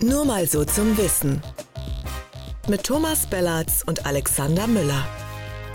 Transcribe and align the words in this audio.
Nur 0.00 0.24
mal 0.24 0.46
so 0.46 0.64
zum 0.64 0.96
Wissen. 0.96 1.42
Mit 2.68 2.84
Thomas 2.84 3.26
Bellatz 3.26 3.82
und 3.84 4.06
Alexander 4.06 4.68
Müller. 4.68 5.04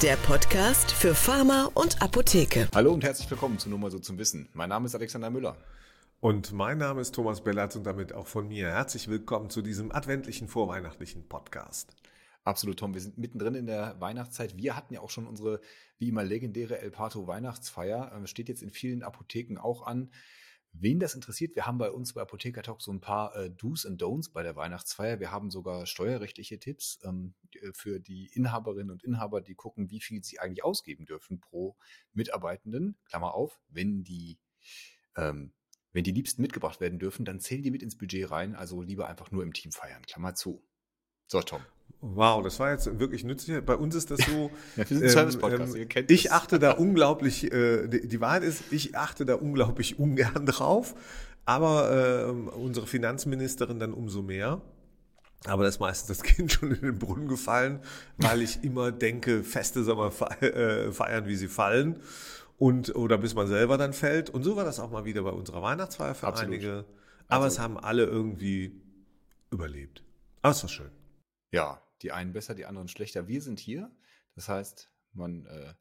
Der 0.02 0.16
Podcast 0.16 0.94
für 0.94 1.14
Pharma 1.14 1.70
und 1.74 2.02
Apotheke. 2.02 2.70
Hallo 2.74 2.94
und 2.94 3.04
herzlich 3.04 3.30
willkommen 3.30 3.60
zu 3.60 3.70
Nur 3.70 3.80
mal 3.80 3.92
so 3.92 4.00
zum 4.00 4.18
Wissen. 4.18 4.48
Mein 4.54 4.70
Name 4.70 4.86
ist 4.86 4.96
Alexander 4.96 5.30
Müller. 5.30 5.58
Und 6.22 6.54
mein 6.54 6.78
Name 6.78 7.02
ist 7.02 7.14
Thomas 7.14 7.44
Bellatz 7.44 7.76
und 7.76 7.84
damit 7.84 8.14
auch 8.14 8.28
von 8.28 8.48
mir 8.48 8.70
herzlich 8.70 9.10
willkommen 9.10 9.50
zu 9.50 9.62
diesem 9.62 9.92
adventlichen 9.92 10.48
vorweihnachtlichen 10.48 11.28
Podcast. 11.28 11.94
Absolut, 12.46 12.80
Tom. 12.80 12.94
Wir 12.94 13.02
sind 13.02 13.18
mittendrin 13.18 13.56
in 13.56 13.66
der 13.66 14.00
Weihnachtszeit. 14.00 14.56
Wir 14.56 14.78
hatten 14.78 14.94
ja 14.94 15.02
auch 15.02 15.10
schon 15.10 15.28
unsere, 15.28 15.60
wie 15.98 16.08
immer, 16.08 16.24
legendäre 16.24 16.80
El 16.80 16.92
Pato 16.92 17.28
Weihnachtsfeier. 17.28 18.14
Ähm, 18.16 18.26
steht 18.28 18.48
jetzt 18.48 18.64
in 18.64 18.70
vielen 18.70 19.04
Apotheken 19.04 19.58
auch 19.60 19.86
an. 19.86 20.12
Wen 20.76 21.00
das 21.00 21.14
interessiert, 21.14 21.56
wir 21.56 21.68
haben 21.68 21.78
bei 21.78 21.92
uns 21.92 22.14
bei 22.14 22.22
Apotheker 22.22 22.64
Talk 22.64 22.82
so 22.82 22.92
ein 22.92 23.00
paar 23.00 23.36
äh, 23.36 23.52
Do's 23.52 23.86
und 23.86 24.02
Don'ts 24.02 24.34
bei 24.34 24.42
der 24.42 24.56
Weihnachtsfeier. 24.56 25.20
Wir 25.20 25.32
haben 25.32 25.52
sogar 25.52 25.86
steuerrechtliche 25.86 26.60
Tipps 26.60 27.00
ähm, 27.04 27.36
äh, 27.62 27.72
für 27.74 28.00
die 28.00 28.32
Inhaberinnen 28.34 28.90
und 28.90 29.04
Inhaber, 29.04 29.42
die 29.42 29.54
gucken, 29.54 29.92
wie 29.92 30.02
viel 30.02 30.24
sie 30.24 30.40
eigentlich 30.40 30.64
ausgeben 30.64 31.06
dürfen 31.06 31.40
pro 31.40 31.78
Mitarbeitenden. 32.14 32.98
Klammer 33.06 33.36
auf, 33.36 33.60
wenn 33.68 34.04
die, 34.04 34.40
ähm, 35.16 35.54
wenn 35.92 36.04
die 36.04 36.12
Liebsten 36.12 36.42
mitgebracht 36.42 36.82
werden 36.82 36.98
dürfen, 36.98 37.24
dann 37.24 37.40
zählen 37.40 37.62
die 37.62 37.72
mit 37.72 37.84
ins 37.84 37.98
Budget 37.98 38.32
rein. 38.32 38.56
Also 38.56 38.82
lieber 38.82 39.08
einfach 39.08 39.30
nur 39.30 39.44
im 39.44 39.54
Team 39.54 39.72
feiern. 39.72 40.02
Klammer 40.08 40.34
zu. 40.34 40.66
So, 41.28 41.42
Tom. 41.42 41.62
Wow, 42.06 42.44
das 42.44 42.60
war 42.60 42.72
jetzt 42.72 43.00
wirklich 43.00 43.24
nützlich. 43.24 43.64
Bei 43.66 43.78
uns 43.78 43.96
ist 43.96 44.12
das 44.12 44.20
so. 44.20 44.52
ja, 44.76 44.90
wir 44.90 44.98
sind 44.98 45.10
Service-Podcast, 45.10 45.74
ähm, 45.76 45.80
ihr 45.82 45.86
kennt 45.88 46.12
Ich 46.12 46.24
das. 46.24 46.32
achte 46.34 46.60
da 46.60 46.72
unglaublich, 46.72 47.50
äh, 47.52 47.88
die, 47.88 48.06
die 48.08 48.20
Wahrheit 48.20 48.44
ist, 48.44 48.62
ich 48.72 48.98
achte 48.98 49.26
da 49.26 49.36
unglaublich 49.36 50.00
ungern 50.00 50.46
drauf, 50.46 50.96
aber 51.46 52.26
äh, 52.28 52.56
unsere 52.58 52.88
Finanzministerin 52.88 53.80
dann 53.80 53.94
umso 53.94 54.22
mehr. 54.22 54.62
Aber 55.46 55.64
da 55.64 55.70
ist 55.70 55.80
meistens 55.80 56.08
das 56.18 56.24
Kind 56.28 56.52
schon 56.52 56.72
in 56.72 56.82
den 56.82 57.00
Brunnen 57.00 57.30
gefallen, 57.30 57.80
weil 58.18 58.42
ich 58.42 58.64
immer 58.66 58.92
denke, 58.92 59.42
Feste 59.44 59.84
soll 59.86 59.96
man 59.96 60.12
äh, 60.42 60.92
feiern, 60.92 61.26
wie 61.28 61.36
sie 61.38 61.48
fallen. 61.48 62.00
Und, 62.58 62.96
oder 62.96 63.18
bis 63.18 63.34
man 63.34 63.48
selber 63.48 63.78
dann 63.78 63.94
fällt. 63.94 64.30
Und 64.30 64.44
so 64.44 64.56
war 64.58 64.64
das 64.66 64.80
auch 64.80 64.92
mal 64.92 65.06
wieder 65.06 65.24
bei 65.24 65.32
unserer 65.32 65.62
Weihnachtsfeier 65.62 66.16
für 66.16 66.28
Absolut. 66.28 66.54
einige. 66.54 66.86
Aber 67.30 67.48
es 67.48 67.54
Also- 67.54 67.64
haben 67.64 67.78
alle 67.78 68.04
irgendwie 68.06 68.80
überlebt. 69.52 70.04
Aber 70.42 70.52
es 70.52 70.62
war 70.64 70.70
schön. 70.70 70.92
Ja, 71.54 71.82
die 72.04 72.12
einen 72.12 72.34
besser, 72.34 72.56
die 72.56 72.66
anderen 72.66 72.88
schlechter. 72.88 73.28
Wir 73.28 73.42
sind 73.42 73.60
hier. 73.60 73.92
Das 74.36 74.50
heißt, 74.50 74.92
man, 75.14 75.46
äh, 75.46 75.74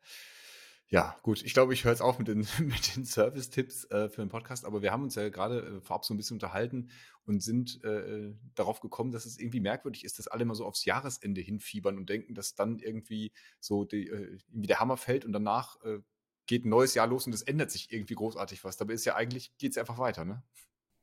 ja, 0.88 1.16
gut, 1.22 1.42
ich 1.42 1.54
glaube, 1.54 1.72
ich 1.72 1.84
höre 1.84 1.92
jetzt 1.92 2.02
auf 2.02 2.18
mit 2.18 2.28
den, 2.28 2.46
mit 2.58 2.94
den 2.94 3.04
Service-Tipps 3.04 3.84
äh, 3.90 4.08
für 4.08 4.22
den 4.22 4.28
Podcast, 4.28 4.64
aber 4.64 4.82
wir 4.82 4.92
haben 4.92 5.02
uns 5.02 5.14
ja 5.14 5.28
gerade 5.30 5.60
äh, 5.60 5.80
vorab 5.80 6.04
so 6.04 6.12
ein 6.12 6.18
bisschen 6.18 6.36
unterhalten 6.36 6.90
und 7.24 7.42
sind 7.42 7.82
äh, 7.82 8.34
darauf 8.54 8.80
gekommen, 8.80 9.10
dass 9.10 9.24
es 9.24 9.38
irgendwie 9.38 9.60
merkwürdig 9.60 10.04
ist, 10.04 10.18
dass 10.18 10.28
alle 10.28 10.42
immer 10.42 10.54
so 10.54 10.66
aufs 10.66 10.84
Jahresende 10.84 11.40
hinfiebern 11.40 11.96
und 11.96 12.10
denken, 12.10 12.34
dass 12.34 12.54
dann 12.54 12.78
irgendwie 12.78 13.32
so 13.58 13.84
die, 13.84 14.08
äh, 14.08 14.38
irgendwie 14.48 14.66
der 14.66 14.80
Hammer 14.80 14.96
fällt 14.96 15.24
und 15.24 15.32
danach 15.32 15.80
äh, 15.82 16.00
geht 16.46 16.66
ein 16.66 16.70
neues 16.70 16.94
Jahr 16.94 17.06
los 17.06 17.26
und 17.26 17.32
es 17.32 17.42
ändert 17.42 17.70
sich 17.70 17.92
irgendwie 17.92 18.14
großartig 18.14 18.62
was. 18.64 18.76
Dabei 18.76 18.92
ist 18.92 19.04
ja 19.04 19.14
eigentlich, 19.14 19.56
geht 19.56 19.72
es 19.72 19.78
einfach 19.78 19.98
weiter, 19.98 20.24
ne? 20.24 20.42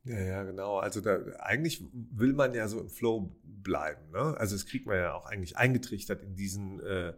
Ja, 0.09 0.19
ja, 0.19 0.43
genau. 0.43 0.79
Also 0.79 1.02
da, 1.02 1.19
eigentlich 1.38 1.83
will 1.93 2.33
man 2.33 2.55
ja 2.55 2.67
so 2.67 2.79
im 2.79 2.89
Flow 2.89 3.31
bleiben. 3.43 4.09
Ne? 4.11 4.35
Also 4.39 4.55
das 4.55 4.66
kriegt 4.66 4.88
man 4.88 4.95
ja 4.95 5.13
auch 5.13 5.27
eigentlich 5.27 5.55
eingetrichtert 5.55 6.23
in 6.23 6.35
diesen 6.35 6.79
äh, 6.79 7.13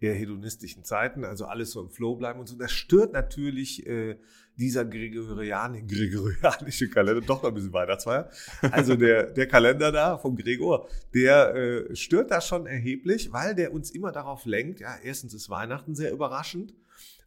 eher 0.00 0.14
hedonistischen 0.14 0.82
Zeiten. 0.82 1.24
Also 1.24 1.44
alles 1.44 1.70
so 1.70 1.80
im 1.80 1.90
Flow 1.90 2.16
bleiben 2.16 2.40
und 2.40 2.48
so. 2.48 2.56
Das 2.56 2.72
stört 2.72 3.12
natürlich 3.12 3.86
äh, 3.86 4.18
dieser 4.56 4.84
Gregorian, 4.84 5.86
gregorianische 5.86 6.90
Kalender, 6.90 7.20
doch 7.20 7.44
noch 7.44 7.50
ein 7.50 7.54
bisschen 7.54 7.72
Weihnachtsfeier. 7.72 8.28
Also 8.72 8.96
der, 8.96 9.30
der 9.30 9.46
Kalender 9.46 9.92
da 9.92 10.18
vom 10.18 10.34
Gregor, 10.34 10.88
der 11.14 11.54
äh, 11.54 11.94
stört 11.94 12.32
da 12.32 12.40
schon 12.40 12.66
erheblich, 12.66 13.32
weil 13.32 13.54
der 13.54 13.72
uns 13.72 13.92
immer 13.92 14.10
darauf 14.10 14.46
lenkt. 14.46 14.80
Ja, 14.80 14.96
erstens 15.00 15.32
ist 15.32 15.48
Weihnachten 15.48 15.94
sehr 15.94 16.10
überraschend. 16.10 16.74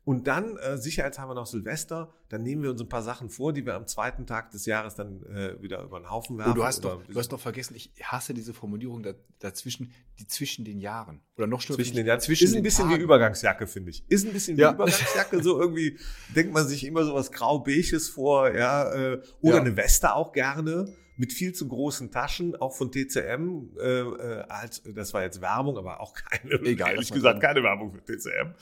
Und 0.05 0.27
dann 0.27 0.55
äh, 0.57 0.77
sicherheitshalber 0.77 1.33
noch 1.33 1.47
Silvester, 1.47 2.13
dann 2.29 2.43
nehmen 2.43 2.61
wir 2.61 2.69
uns 2.69 2.79
ein 2.79 2.87
paar 2.87 3.01
Sachen 3.01 3.31
vor, 3.31 3.53
die 3.53 3.65
wir 3.65 3.73
am 3.73 3.87
zweiten 3.87 4.27
Tag 4.27 4.51
des 4.51 4.67
Jahres 4.67 4.93
dann 4.93 5.23
äh, 5.23 5.59
wieder 5.63 5.81
über 5.81 5.99
den 5.99 6.11
Haufen 6.11 6.37
werfen. 6.37 6.51
Oh, 6.51 6.55
du 6.55 6.63
hast, 6.63 6.85
doch, 6.85 7.03
du 7.03 7.19
hast 7.19 7.29
doch 7.31 7.39
vergessen, 7.39 7.73
ich 7.75 7.91
hasse 8.03 8.35
diese 8.35 8.53
Formulierung 8.53 9.01
da, 9.01 9.13
dazwischen, 9.39 9.91
die 10.19 10.27
zwischen 10.27 10.63
den 10.63 10.79
Jahren. 10.79 11.21
Oder 11.37 11.47
noch 11.47 11.59
schlimmer. 11.59 11.77
zwischen 11.77 11.95
den 11.95 12.05
Jahren. 12.05 12.19
Zwischen 12.19 12.45
ist 12.45 12.55
ein 12.55 12.61
bisschen 12.61 12.87
wie 12.89 12.91
Tagen. 12.93 13.03
Übergangsjacke, 13.03 13.65
finde 13.65 13.89
ich. 13.89 14.03
Ist 14.07 14.27
ein 14.27 14.31
bisschen 14.33 14.57
wie 14.57 14.61
Ja. 14.61 14.73
Übergangsjacke, 14.73 15.41
so 15.41 15.59
irgendwie 15.59 15.97
denkt 16.35 16.53
man 16.53 16.67
sich 16.67 16.85
immer 16.85 17.03
so 17.03 17.15
was 17.15 17.31
grau-beiges 17.31 18.07
vor, 18.09 18.53
ja, 18.55 18.93
äh, 18.93 19.21
oder 19.41 19.55
Ja. 19.55 19.61
eine 19.61 19.75
Weste 19.75 20.13
auch 20.13 20.33
gerne 20.33 20.85
mit 21.17 21.33
viel 21.33 21.53
zu 21.53 21.67
großen 21.67 22.11
Taschen, 22.11 22.55
auch 22.55 22.75
von 22.75 22.91
TCM, 22.91 23.69
äh, 23.79 24.01
äh, 24.01 24.41
als, 24.49 24.83
das 24.83 25.15
war 25.15 25.23
jetzt 25.23 25.41
Werbung, 25.41 25.79
aber 25.79 25.99
auch 25.99 26.13
keine, 26.13 26.53
Egal, 26.61 26.91
ehrlich 26.91 27.11
gesagt, 27.11 27.41
keine 27.41 27.63
Werbung 27.63 27.91
für 27.91 28.03
TCM. 28.03 28.53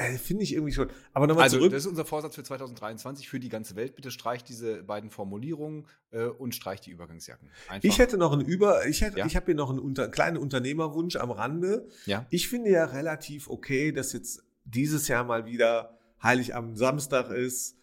Äh, 0.00 0.16
finde 0.16 0.44
ich 0.44 0.54
irgendwie 0.54 0.72
schon. 0.72 0.88
Aber 1.12 1.26
nochmal 1.26 1.44
Also, 1.44 1.58
zurück. 1.58 1.72
das 1.72 1.82
ist 1.84 1.88
unser 1.90 2.06
Vorsatz 2.06 2.34
für 2.34 2.42
2023 2.42 3.28
für 3.28 3.38
die 3.38 3.50
ganze 3.50 3.76
Welt. 3.76 3.94
Bitte 3.96 4.10
streicht 4.10 4.48
diese 4.48 4.82
beiden 4.82 5.10
Formulierungen 5.10 5.86
äh, 6.10 6.24
und 6.24 6.54
streicht 6.54 6.86
die 6.86 6.90
Übergangsjacken. 6.90 7.48
Einfach. 7.68 7.86
Ich 7.86 7.98
hätte 7.98 8.16
noch 8.16 8.32
einen 8.32 8.40
Über, 8.46 8.86
ich 8.86 9.02
hätte, 9.02 9.18
Ja? 9.18 9.26
ich 9.26 9.36
habe 9.36 9.46
hier 9.46 9.54
noch 9.56 9.68
einen 9.68 9.78
unter, 9.78 10.08
kleinen 10.08 10.38
Unternehmerwunsch 10.38 11.16
am 11.16 11.30
Rande. 11.30 11.86
ja? 12.06 12.24
Ich 12.30 12.48
finde 12.48 12.70
ja 12.70 12.86
relativ 12.86 13.48
okay, 13.50 13.92
dass 13.92 14.12
jetzt 14.14 14.42
dieses 14.64 15.06
Jahr 15.08 15.24
mal 15.24 15.44
wieder 15.44 15.98
Heiligabend 16.22 16.78
Samstag 16.78 17.30
ist 17.30 17.76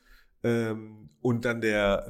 ähm, 0.43 1.09
und 1.21 1.45
dann 1.45 1.61
der 1.61 2.07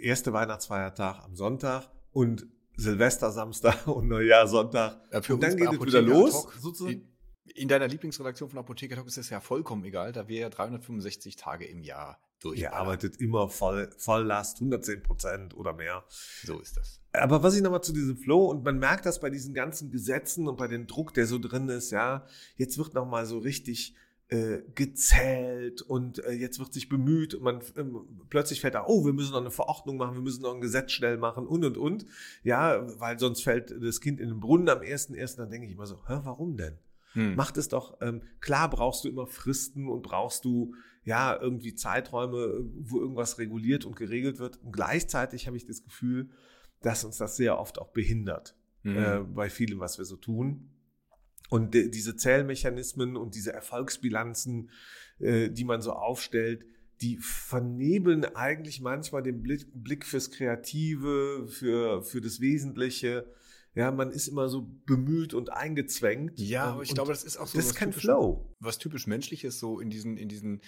äh, 0.00 0.04
erste 0.06 0.32
Weihnachtsfeiertag 0.32 1.22
am 1.24 1.34
Sonntag 1.36 1.90
und 2.12 2.46
Silvester 2.76 3.30
Samstag 3.30 3.86
und 3.88 4.08
Neujahr 4.08 4.46
Sonntag. 4.46 5.00
Für 5.22 5.34
und 5.34 5.42
dann 5.42 5.56
geht 5.56 5.72
es 5.72 5.80
wieder 5.80 6.00
los. 6.02 6.46
Sozusagen. 6.60 6.92
In, 7.00 7.08
in 7.58 7.68
deiner 7.68 7.88
Lieblingsredaktion 7.88 8.50
von 8.50 8.58
Apotheker 8.58 8.96
Talk 8.96 9.06
ist 9.06 9.18
das 9.18 9.30
ja 9.30 9.40
vollkommen 9.40 9.84
egal, 9.84 10.12
da 10.12 10.28
wir 10.28 10.40
ja 10.40 10.48
365 10.48 11.36
Tage 11.36 11.66
im 11.66 11.82
Jahr 11.82 12.18
durch. 12.40 12.60
Ihr 12.60 12.72
arbeitet 12.72 13.20
immer 13.20 13.48
voll, 13.48 13.90
Volllast, 13.96 14.58
110 14.58 15.02
Prozent 15.02 15.56
oder 15.56 15.72
mehr. 15.72 16.04
So 16.44 16.60
ist 16.60 16.76
das. 16.76 17.00
Aber 17.12 17.42
was 17.42 17.56
ich 17.56 17.62
nochmal 17.62 17.82
zu 17.82 17.92
diesem 17.92 18.16
Flow, 18.16 18.46
und 18.46 18.64
man 18.64 18.78
merkt 18.78 19.06
das 19.06 19.20
bei 19.20 19.30
diesen 19.30 19.54
ganzen 19.54 19.90
Gesetzen 19.90 20.46
und 20.46 20.56
bei 20.56 20.68
dem 20.68 20.86
Druck, 20.86 21.14
der 21.14 21.26
so 21.26 21.38
drin 21.38 21.68
ist, 21.68 21.90
ja, 21.90 22.24
jetzt 22.56 22.78
wird 22.78 22.94
nochmal 22.94 23.26
so 23.26 23.38
richtig 23.38 23.94
äh, 24.28 24.58
gezählt 24.74 25.82
und 25.82 26.22
äh, 26.24 26.32
jetzt 26.32 26.58
wird 26.58 26.72
sich 26.72 26.88
bemüht 26.88 27.34
und 27.34 27.42
man 27.42 27.60
ähm, 27.76 28.00
plötzlich 28.28 28.60
fällt 28.60 28.74
da, 28.74 28.84
oh, 28.86 29.04
wir 29.04 29.14
müssen 29.14 29.32
noch 29.32 29.40
eine 29.40 29.50
Verordnung 29.50 29.96
machen, 29.96 30.14
wir 30.14 30.22
müssen 30.22 30.42
noch 30.42 30.54
ein 30.54 30.60
Gesetz 30.60 30.92
schnell 30.92 31.16
machen 31.16 31.46
und 31.46 31.64
und 31.64 31.78
und. 31.78 32.06
Ja, 32.44 32.86
weil 33.00 33.18
sonst 33.18 33.42
fällt 33.42 33.74
das 33.82 34.00
Kind 34.00 34.20
in 34.20 34.28
den 34.28 34.40
Brunnen 34.40 34.68
am 34.68 34.80
1.1., 34.80 35.38
dann 35.38 35.50
denke 35.50 35.66
ich 35.66 35.72
immer 35.72 35.86
so, 35.86 35.96
hä, 36.06 36.20
warum 36.24 36.56
denn? 36.56 36.78
Hm. 37.18 37.34
Macht 37.34 37.56
es 37.56 37.66
doch, 37.68 37.98
ähm, 38.00 38.22
klar 38.40 38.70
brauchst 38.70 39.02
du 39.04 39.08
immer 39.08 39.26
Fristen 39.26 39.88
und 39.88 40.02
brauchst 40.02 40.44
du 40.44 40.74
ja 41.02 41.36
irgendwie 41.40 41.74
Zeiträume, 41.74 42.64
wo 42.78 43.00
irgendwas 43.00 43.38
reguliert 43.38 43.84
und 43.84 43.96
geregelt 43.96 44.38
wird. 44.38 44.62
Und 44.62 44.70
gleichzeitig 44.72 45.48
habe 45.48 45.56
ich 45.56 45.66
das 45.66 45.82
Gefühl, 45.82 46.30
dass 46.80 47.02
uns 47.04 47.16
das 47.16 47.36
sehr 47.36 47.58
oft 47.58 47.80
auch 47.80 47.88
behindert 47.92 48.54
Hm. 48.82 48.96
äh, 48.96 49.18
bei 49.34 49.50
vielem, 49.50 49.80
was 49.80 49.98
wir 49.98 50.04
so 50.04 50.16
tun. 50.16 50.70
Und 51.50 51.74
die- 51.74 51.90
diese 51.90 52.14
Zählmechanismen 52.14 53.16
und 53.16 53.34
diese 53.34 53.52
Erfolgsbilanzen, 53.52 54.70
äh, 55.18 55.50
die 55.50 55.64
man 55.64 55.80
so 55.82 55.92
aufstellt, 55.94 56.64
die 57.00 57.16
vernebeln 57.20 58.24
eigentlich 58.36 58.80
manchmal 58.80 59.22
den 59.24 59.42
Blick, 59.42 59.66
Blick 59.74 60.04
fürs 60.06 60.30
Kreative, 60.30 61.48
für, 61.48 62.02
für 62.02 62.20
das 62.20 62.40
Wesentliche. 62.40 63.26
Ja, 63.74 63.90
man 63.92 64.10
ist 64.10 64.26
immer 64.28 64.48
so 64.48 64.68
bemüht 64.86 65.34
und 65.34 65.50
eingezwängt. 65.52 66.38
Ja, 66.40 66.64
Ähm, 66.68 66.72
aber 66.74 66.82
ich 66.82 66.90
und 66.90 66.94
glaube, 66.96 67.10
das 67.12 67.22
ist 67.24 67.36
auch 67.36 67.46
so 67.46 67.56
das 67.58 67.66
ist 67.66 67.72
was 67.72 67.76
kein 67.78 67.90
typisch- 67.90 68.04
Flow. 68.04 68.56
was 68.60 68.78
typisch 68.78 69.06
menschliches, 69.06 69.58
so 69.60 69.78
in 69.80 69.90
diesen, 69.90 70.16
in 70.16 70.28
diesen 70.28 70.62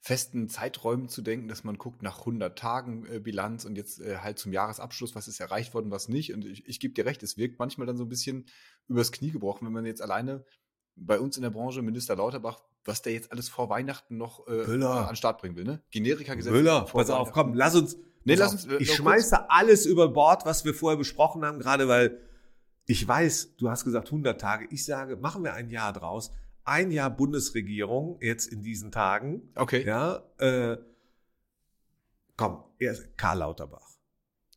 festen 0.00 0.48
Zeiträumen 0.48 1.08
zu 1.08 1.20
denken, 1.22 1.48
dass 1.48 1.64
man 1.64 1.78
guckt 1.78 2.02
nach 2.02 2.20
100 2.20 2.56
Tagen 2.58 3.06
äh, 3.06 3.18
Bilanz 3.18 3.64
und 3.64 3.76
jetzt 3.76 4.00
äh, 4.00 4.18
halt 4.18 4.38
zum 4.38 4.52
Jahresabschluss, 4.52 5.14
was 5.14 5.26
ist 5.26 5.40
erreicht 5.40 5.74
worden, 5.74 5.90
was 5.90 6.08
nicht. 6.08 6.32
Und 6.32 6.44
ich, 6.44 6.66
ich 6.66 6.78
gebe 6.80 6.94
dir 6.94 7.06
recht, 7.06 7.22
es 7.22 7.36
wirkt 7.36 7.58
manchmal 7.58 7.86
dann 7.86 7.96
so 7.96 8.04
ein 8.04 8.08
bisschen 8.08 8.46
übers 8.88 9.10
Knie 9.12 9.30
gebrochen, 9.30 9.66
wenn 9.66 9.72
man 9.72 9.84
jetzt 9.86 10.02
alleine 10.02 10.44
bei 10.94 11.18
uns 11.20 11.36
in 11.36 11.42
der 11.42 11.50
Branche, 11.50 11.82
Minister 11.82 12.16
Lauterbach, 12.16 12.62
was 12.84 13.02
der 13.02 13.12
jetzt 13.12 13.32
alles 13.32 13.48
vor 13.48 13.68
Weihnachten 13.68 14.16
noch 14.16 14.46
äh, 14.46 14.66
Müller. 14.66 14.90
an 14.90 15.08
den 15.08 15.16
Start 15.16 15.40
bringen 15.40 15.56
will, 15.56 15.64
ne? 15.64 15.82
Generika-Gesetz. 15.90 16.52
Müller, 16.52 16.82
pass 16.84 17.10
auf, 17.10 17.32
komm, 17.32 17.54
lass 17.54 17.74
uns. 17.74 17.96
Nee, 18.24 18.34
lass 18.34 18.52
uns, 18.52 18.66
äh, 18.66 18.76
Ich 18.78 18.94
schmeiße 18.94 19.50
alles 19.50 19.86
über 19.86 20.08
Bord, 20.08 20.46
was 20.46 20.64
wir 20.64 20.72
vorher 20.74 20.96
besprochen 20.96 21.44
haben, 21.44 21.58
gerade 21.58 21.88
weil 21.88 22.20
ich 22.86 23.06
weiß, 23.06 23.56
du 23.56 23.68
hast 23.68 23.84
gesagt 23.84 24.08
100 24.08 24.40
Tage. 24.40 24.66
Ich 24.70 24.84
sage, 24.84 25.16
machen 25.16 25.42
wir 25.42 25.54
ein 25.54 25.70
Jahr 25.70 25.92
draus. 25.92 26.32
Ein 26.64 26.90
Jahr 26.90 27.10
Bundesregierung 27.10 28.18
jetzt 28.20 28.46
in 28.46 28.62
diesen 28.62 28.90
Tagen. 28.90 29.42
Okay. 29.54 29.84
Ja, 29.84 30.22
äh, 30.38 30.78
komm, 32.36 32.64
erst 32.78 33.16
Karl 33.16 33.38
Lauterbach. 33.38 33.90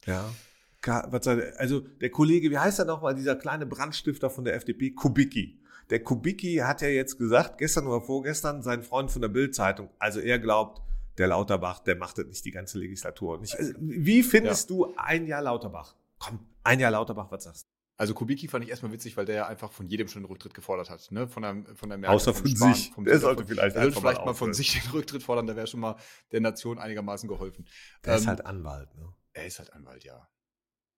Ja. 0.06 0.34
Karl, 0.81 1.12
was 1.12 1.26
soll 1.26 1.38
der, 1.38 1.60
also 1.60 1.80
der 1.80 2.10
Kollege, 2.10 2.50
wie 2.52 2.58
heißt 2.58 2.80
er 2.80 2.86
nochmal, 2.86 3.16
dieser 3.16 3.36
kleine 3.36 3.66
Brandstifter 3.66 4.30
von 4.30 4.46
der 4.46 4.56
FDP, 4.56 4.92
Kubicki. 4.92 5.60
Der 5.90 6.04
Kubicki 6.04 6.58
hat 6.58 6.81
ja 6.81 6.88
jetzt 6.88 7.18
gesagt, 7.18 7.58
gestern 7.58 7.88
oder 7.88 8.02
vorgestern, 8.02 8.62
sein 8.62 8.84
Freund 8.84 9.12
von 9.12 9.22
der 9.22 9.30
Bild-Zeitung, 9.30 9.90
also 9.98 10.20
er 10.20 10.40
glaubt, 10.40 10.81
der 11.18 11.28
Lauterbach, 11.28 11.80
der 11.80 11.96
macht 11.96 12.18
das 12.18 12.28
nicht 12.28 12.46
die 12.46 12.52
ganze 12.52 12.80
Legislatur. 12.80 13.40
Nicht, 13.40 13.58
also, 13.58 13.74
wie 13.80 14.24
findest 14.24 14.70
du 14.70 14.94
ein 14.96 15.28
Jahr 15.28 15.42
Lauterbach? 15.42 15.96
Komm, 16.18 16.40
Ein 16.64 16.80
Jahr 16.80 16.92
Lauterbach, 16.92 17.30
was 17.31 17.44
sagst 17.44 17.66
du? 17.66 17.79
Also 18.00 18.13
Kubicki 18.13 18.48
fand 18.48 18.63
ich 18.63 18.69
erstmal 18.69 18.94
witzig, 18.94 19.18
weil 19.18 19.25
der 19.25 19.36
ja 19.36 19.48
einfach 19.48 19.74
von 19.74 19.86
jedem 19.86 20.07
schon 20.07 20.22
den 20.22 20.30
Rücktritt 20.30 20.54
gefordert 20.54 20.90
hat, 20.90 21.12
ne? 21.12 21.28
Von 21.28 21.44
der, 21.44 21.75
von 21.75 21.90
der 21.90 21.98
Merkel, 21.98 22.16
Außer 22.16 22.34
von 22.34 22.48
Spahn, 22.48 22.74
sich. 22.74 22.92
Vom 22.92 23.04
der 23.04 23.19
sollte 23.19 23.46
vielleicht, 23.46 23.75
er 23.75 23.81
sollte 23.84 24.00
vielleicht 24.00 24.25
mal, 24.25 24.34
von 24.34 24.54
sich 24.54 24.80
den 24.81 24.90
Rücktritt 24.92 25.22
fordern, 25.22 25.48
da 25.48 25.57
wäre 25.57 25.68
schon 25.68 25.81
mal 25.81 25.98
der 26.31 26.40
Nation 26.40 26.80
einigermaßen 26.80 27.28
geholfen. 27.28 27.68
Er 28.04 28.13
ähm, 28.13 28.19
ist 28.19 28.28
halt 28.28 28.46
Anwalt, 28.46 28.96
ne? 28.96 29.13
Er 29.34 29.46
ist 29.46 29.60
halt 29.60 29.74
Anwalt, 29.74 30.06
ja. 30.06 30.30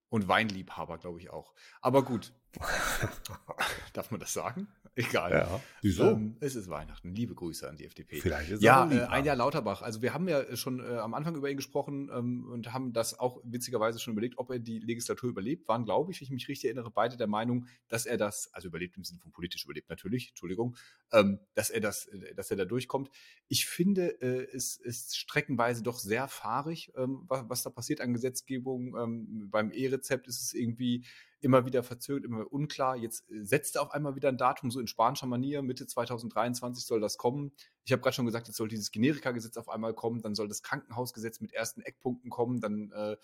Und 0.10 0.28
Weinliebhaber, 0.28 1.00
glaube 1.00 1.20
ich 1.20 1.32
auch. 1.32 1.56
Aber 1.82 2.06
gut. 2.06 2.34
Darf 3.94 4.12
man 4.12 4.20
das 4.20 4.34
sagen? 4.34 4.68
Egal. 4.96 5.32
Ja. 5.32 5.62
Wieso? 5.82 6.12
Ähm, 6.12 6.36
es 6.42 6.56
ist 6.56 6.70
Weihnachten. 6.70 7.16
Liebe 7.16 7.34
Grüße 7.34 7.68
an 7.70 7.78
die 7.78 7.86
FDP. 7.86 8.20
Vielleicht 8.20 8.52
ist 8.52 8.62
ja, 8.62 8.90
äh, 8.92 9.06
ein 9.06 9.24
Jahr 9.24 9.38
Lauterbach. 9.38 9.82
Also 9.82 10.02
wir 10.02 10.14
haben 10.14 10.28
ja 10.28 10.56
schon 10.58 10.80
äh, 10.80 10.98
am 10.98 11.14
Anfang 11.14 11.36
über 11.36 11.50
ihn 11.50 11.56
gesprochen 11.56 12.10
ähm, 12.14 12.46
und 12.52 12.74
haben 12.74 12.92
das 12.92 13.18
auch 13.18 13.42
witzigerweise 13.46 14.00
schon 14.00 14.12
überlegt, 14.12 14.38
ob 14.38 14.52
er 14.52 14.60
die 14.60 14.80
Legislatur 14.80 15.30
überlebt. 15.30 15.68
Waren, 15.70 15.86
glaube 15.86 16.12
ich, 16.12 16.20
wenn 16.20 16.26
ich 16.26 16.32
mich 16.32 16.48
richtig 16.50 16.66
erinnere, 16.66 16.92
beide 16.92 17.16
der 17.16 17.28
Meinung, 17.28 17.68
dass 17.88 18.06
er 18.06 18.18
das, 18.18 18.50
also 18.54 18.68
überlebt 18.68 18.98
im 18.98 19.06
Sinne 19.06 19.20
von 19.22 19.32
politisch 19.32 19.64
überlebt 19.64 19.90
natürlich, 19.90 20.30
Entschuldigung, 20.30 20.76
ähm, 21.14 21.40
dass 21.54 21.70
er 21.70 21.80
das, 21.80 22.08
äh, 22.08 22.36
dass 22.36 22.52
er 22.52 22.58
da 22.58 22.66
durchkommt. 22.66 23.10
Ich 23.48 23.68
finde, 23.68 24.22
äh, 24.22 24.48
es 24.54 24.76
ist 24.76 25.18
streckenweise 25.18 25.84
doch 25.84 26.00
sehr 26.00 26.28
fahrig, 26.28 26.92
ähm, 26.98 27.24
was, 27.28 27.46
was, 27.48 27.64
da 27.64 27.70
passiert 27.70 28.02
an 28.02 28.12
Gesetzgebung. 28.12 28.96
Ähm, 28.98 29.50
beim 29.50 29.72
E-Rezept 29.72 30.28
ist 30.28 30.42
es 30.42 30.54
irgendwie 30.54 31.06
immer 31.42 31.66
wieder 31.66 31.84
verzögert, 31.84 32.26
immer 32.26 32.52
unklar. 32.52 32.96
Jetzt 32.96 33.30
äh, 33.30 33.44
setzt 33.44 33.76
er 33.76 33.82
auf 33.82 33.92
einmal 33.92 34.16
wieder 34.16 34.30
ein 34.30 34.38
Datum, 34.38 34.72
so 34.72 34.80
in 34.80 34.88
spanischer 34.88 35.28
Manier. 35.28 35.62
Mitte 35.62 35.88
2023 35.88 36.86
soll 36.86 37.02
das 37.02 37.18
kommen. 37.18 37.52
Ich 37.84 37.92
habe 37.92 38.02
gerade 38.02 38.16
schon 38.16 38.26
gesagt, 38.26 38.48
jetzt 38.48 38.58
soll 38.58 38.68
dieses 38.68 38.92
Generika-Gesetz 38.92 39.58
auf 39.58 39.70
einmal 39.70 39.94
kommen. 39.94 40.22
Dann 40.22 40.36
soll 40.36 40.48
das 40.48 40.64
Krankenhausgesetz 40.64 41.42
mit 41.42 41.54
ersten 41.54 41.82
Eckpunkten 41.82 42.30
kommen. 42.30 42.62
Dann 42.62 42.92
äh, 42.92 43.18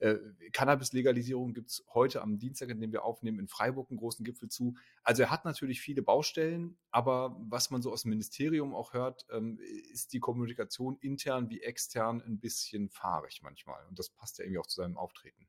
äh, 0.00 0.16
Cannabis-Legalisierung 0.52 1.54
gibt 1.54 1.70
es 1.70 1.84
heute 1.92 2.22
am 2.22 2.38
Dienstag, 2.38 2.68
in 2.68 2.80
dem 2.80 2.92
wir 2.92 3.04
aufnehmen, 3.04 3.40
in 3.40 3.48
Freiburg 3.48 3.90
einen 3.90 3.98
großen 3.98 4.24
Gipfel 4.24 4.48
zu. 4.48 4.76
Also 5.02 5.22
er 5.22 5.30
hat 5.30 5.44
natürlich 5.44 5.80
viele 5.80 6.02
Baustellen, 6.02 6.78
aber 6.90 7.36
was 7.40 7.70
man 7.70 7.82
so 7.82 7.92
aus 7.92 8.02
dem 8.02 8.10
Ministerium 8.10 8.74
auch 8.74 8.92
hört, 8.92 9.26
ähm, 9.30 9.58
ist 9.92 10.12
die 10.12 10.20
Kommunikation 10.20 10.96
intern 11.00 11.50
wie 11.50 11.62
extern 11.62 12.22
ein 12.22 12.38
bisschen 12.38 12.88
fahrig 12.90 13.40
manchmal. 13.42 13.84
Und 13.88 13.98
das 13.98 14.10
passt 14.10 14.38
ja 14.38 14.44
irgendwie 14.44 14.60
auch 14.60 14.66
zu 14.66 14.76
seinem 14.76 14.96
Auftreten. 14.96 15.48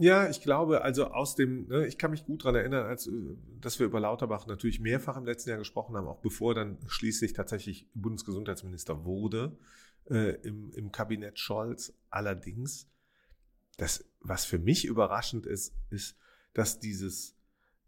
Ja, 0.00 0.30
ich 0.30 0.40
glaube, 0.40 0.80
also 0.80 1.08
aus 1.08 1.34
dem, 1.34 1.68
ne, 1.68 1.86
ich 1.86 1.98
kann 1.98 2.10
mich 2.10 2.24
gut 2.24 2.42
daran 2.42 2.54
erinnern, 2.54 2.86
als 2.86 3.06
äh, 3.06 3.12
dass 3.60 3.78
wir 3.78 3.84
über 3.84 4.00
Lauterbach 4.00 4.46
natürlich 4.46 4.80
mehrfach 4.80 5.18
im 5.18 5.26
letzten 5.26 5.50
Jahr 5.50 5.58
gesprochen 5.58 5.94
haben, 5.94 6.08
auch 6.08 6.22
bevor 6.22 6.54
dann 6.54 6.78
schließlich 6.86 7.34
tatsächlich 7.34 7.86
Bundesgesundheitsminister 7.92 9.04
wurde 9.04 9.58
äh, 10.08 10.36
im, 10.40 10.70
im 10.70 10.90
Kabinett 10.90 11.38
Scholz. 11.38 11.92
Allerdings, 12.08 12.88
das, 13.76 14.06
was 14.20 14.46
für 14.46 14.58
mich 14.58 14.86
überraschend 14.86 15.44
ist, 15.44 15.74
ist, 15.90 16.16
dass 16.54 16.80
dieses 16.80 17.36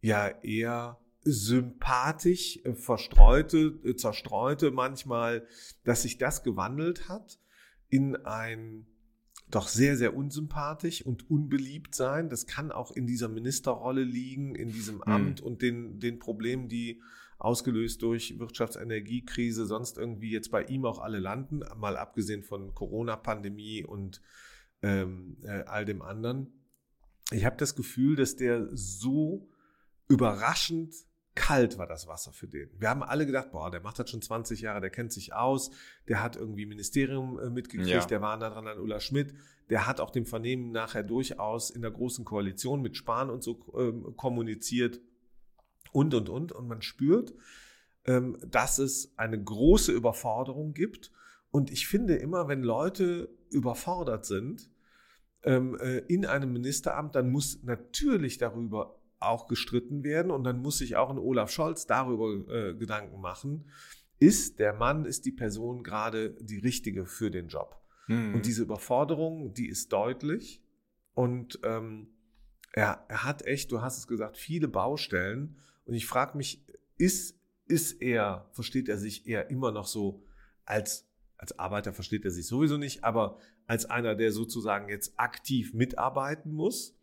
ja 0.02 0.28
eher 0.28 1.00
sympathisch 1.22 2.60
äh, 2.64 2.74
verstreute, 2.74 3.78
äh, 3.84 3.96
zerstreute 3.96 4.70
manchmal, 4.70 5.46
dass 5.84 6.02
sich 6.02 6.18
das 6.18 6.42
gewandelt 6.42 7.08
hat 7.08 7.38
in 7.88 8.16
ein 8.16 8.86
doch 9.52 9.68
sehr, 9.68 9.96
sehr 9.96 10.16
unsympathisch 10.16 11.04
und 11.04 11.30
unbeliebt 11.30 11.94
sein. 11.94 12.28
Das 12.28 12.46
kann 12.46 12.72
auch 12.72 12.90
in 12.90 13.06
dieser 13.06 13.28
Ministerrolle 13.28 14.02
liegen, 14.02 14.54
in 14.54 14.72
diesem 14.72 15.02
hm. 15.04 15.12
Amt 15.12 15.40
mhm. 15.40 15.46
und 15.46 15.62
den, 15.62 16.00
den 16.00 16.18
Problemen, 16.18 16.68
die 16.68 17.00
ausgelöst 17.38 18.02
durch 18.02 18.38
Wirtschaftsenergiekrise 18.38 19.66
sonst 19.66 19.98
irgendwie 19.98 20.30
jetzt 20.30 20.50
bei 20.50 20.64
ihm 20.64 20.84
auch 20.84 21.00
alle 21.00 21.18
landen, 21.18 21.62
mal 21.76 21.96
abgesehen 21.96 22.42
von 22.42 22.74
Corona-Pandemie 22.74 23.84
und 23.84 24.22
ähm, 24.80 25.36
äh, 25.42 25.64
all 25.64 25.84
dem 25.84 26.02
anderen. 26.02 26.52
Ich 27.30 27.44
habe 27.44 27.56
das 27.56 27.74
Gefühl, 27.74 28.16
dass 28.16 28.36
der 28.36 28.68
so 28.72 29.48
überraschend 30.08 30.94
kalt 31.34 31.78
war 31.78 31.86
das 31.86 32.06
Wasser 32.06 32.32
für 32.32 32.46
den. 32.46 32.68
Wir 32.78 32.90
haben 32.90 33.02
alle 33.02 33.24
gedacht, 33.26 33.52
boah, 33.52 33.70
der 33.70 33.80
macht 33.80 33.98
das 33.98 34.10
schon 34.10 34.20
20 34.20 34.60
Jahre, 34.60 34.80
der 34.80 34.90
kennt 34.90 35.12
sich 35.12 35.32
aus, 35.32 35.70
der 36.08 36.22
hat 36.22 36.36
irgendwie 36.36 36.66
Ministerium 36.66 37.38
äh, 37.38 37.48
mitgekriegt, 37.48 37.88
ja. 37.90 38.04
der 38.04 38.20
war 38.20 38.36
nah 38.36 38.50
dran 38.50 38.66
an 38.66 38.78
Ulla 38.78 39.00
Schmidt, 39.00 39.34
der 39.70 39.86
hat 39.86 40.00
auch 40.00 40.10
dem 40.10 40.26
Vernehmen 40.26 40.72
nachher 40.72 41.02
durchaus 41.02 41.70
in 41.70 41.82
der 41.82 41.90
großen 41.90 42.24
Koalition 42.24 42.82
mit 42.82 42.96
Spahn 42.96 43.30
und 43.30 43.42
so 43.42 43.64
ähm, 43.78 44.14
kommuniziert 44.16 45.00
und, 45.92 46.14
und, 46.14 46.28
und. 46.28 46.52
Und 46.52 46.68
man 46.68 46.82
spürt, 46.82 47.32
ähm, 48.04 48.36
dass 48.46 48.78
es 48.78 49.14
eine 49.16 49.42
große 49.42 49.92
Überforderung 49.92 50.74
gibt. 50.74 51.12
Und 51.50 51.70
ich 51.70 51.86
finde 51.86 52.16
immer, 52.16 52.48
wenn 52.48 52.62
Leute 52.62 53.30
überfordert 53.50 54.26
sind 54.26 54.70
ähm, 55.44 55.78
äh, 55.80 55.98
in 56.00 56.26
einem 56.26 56.52
Ministeramt, 56.52 57.14
dann 57.14 57.30
muss 57.30 57.62
natürlich 57.62 58.38
darüber 58.38 59.01
auch 59.24 59.46
gestritten 59.46 60.04
werden 60.04 60.30
und 60.30 60.44
dann 60.44 60.60
muss 60.60 60.78
sich 60.78 60.96
auch 60.96 61.10
ein 61.10 61.18
Olaf 61.18 61.50
Scholz 61.50 61.86
darüber 61.86 62.32
äh, 62.52 62.74
Gedanken 62.74 63.20
machen, 63.20 63.70
ist 64.18 64.58
der 64.58 64.72
Mann, 64.72 65.04
ist 65.04 65.24
die 65.24 65.32
Person 65.32 65.82
gerade 65.82 66.30
die 66.40 66.58
richtige 66.58 67.06
für 67.06 67.30
den 67.30 67.48
Job? 67.48 67.80
Mhm. 68.06 68.34
Und 68.34 68.46
diese 68.46 68.62
Überforderung, 68.62 69.54
die 69.54 69.68
ist 69.68 69.92
deutlich 69.92 70.62
und 71.14 71.58
ähm, 71.64 72.08
er, 72.72 73.04
er 73.08 73.24
hat 73.24 73.46
echt, 73.46 73.72
du 73.72 73.82
hast 73.82 73.98
es 73.98 74.06
gesagt, 74.06 74.36
viele 74.36 74.68
Baustellen 74.68 75.56
und 75.84 75.94
ich 75.94 76.06
frage 76.06 76.36
mich, 76.36 76.64
ist, 76.96 77.38
ist 77.66 78.00
er, 78.00 78.48
versteht 78.52 78.88
er 78.88 78.98
sich 78.98 79.26
eher 79.26 79.50
immer 79.50 79.72
noch 79.72 79.86
so 79.86 80.24
als 80.64 81.08
als 81.42 81.58
Arbeiter 81.58 81.92
versteht 81.92 82.24
er 82.24 82.30
sich 82.30 82.46
sowieso 82.46 82.76
nicht, 82.76 83.02
aber 83.02 83.36
als 83.66 83.84
einer, 83.86 84.14
der 84.14 84.30
sozusagen 84.30 84.88
jetzt 84.88 85.18
aktiv 85.18 85.74
mitarbeiten 85.74 86.52
muss? 86.52 86.96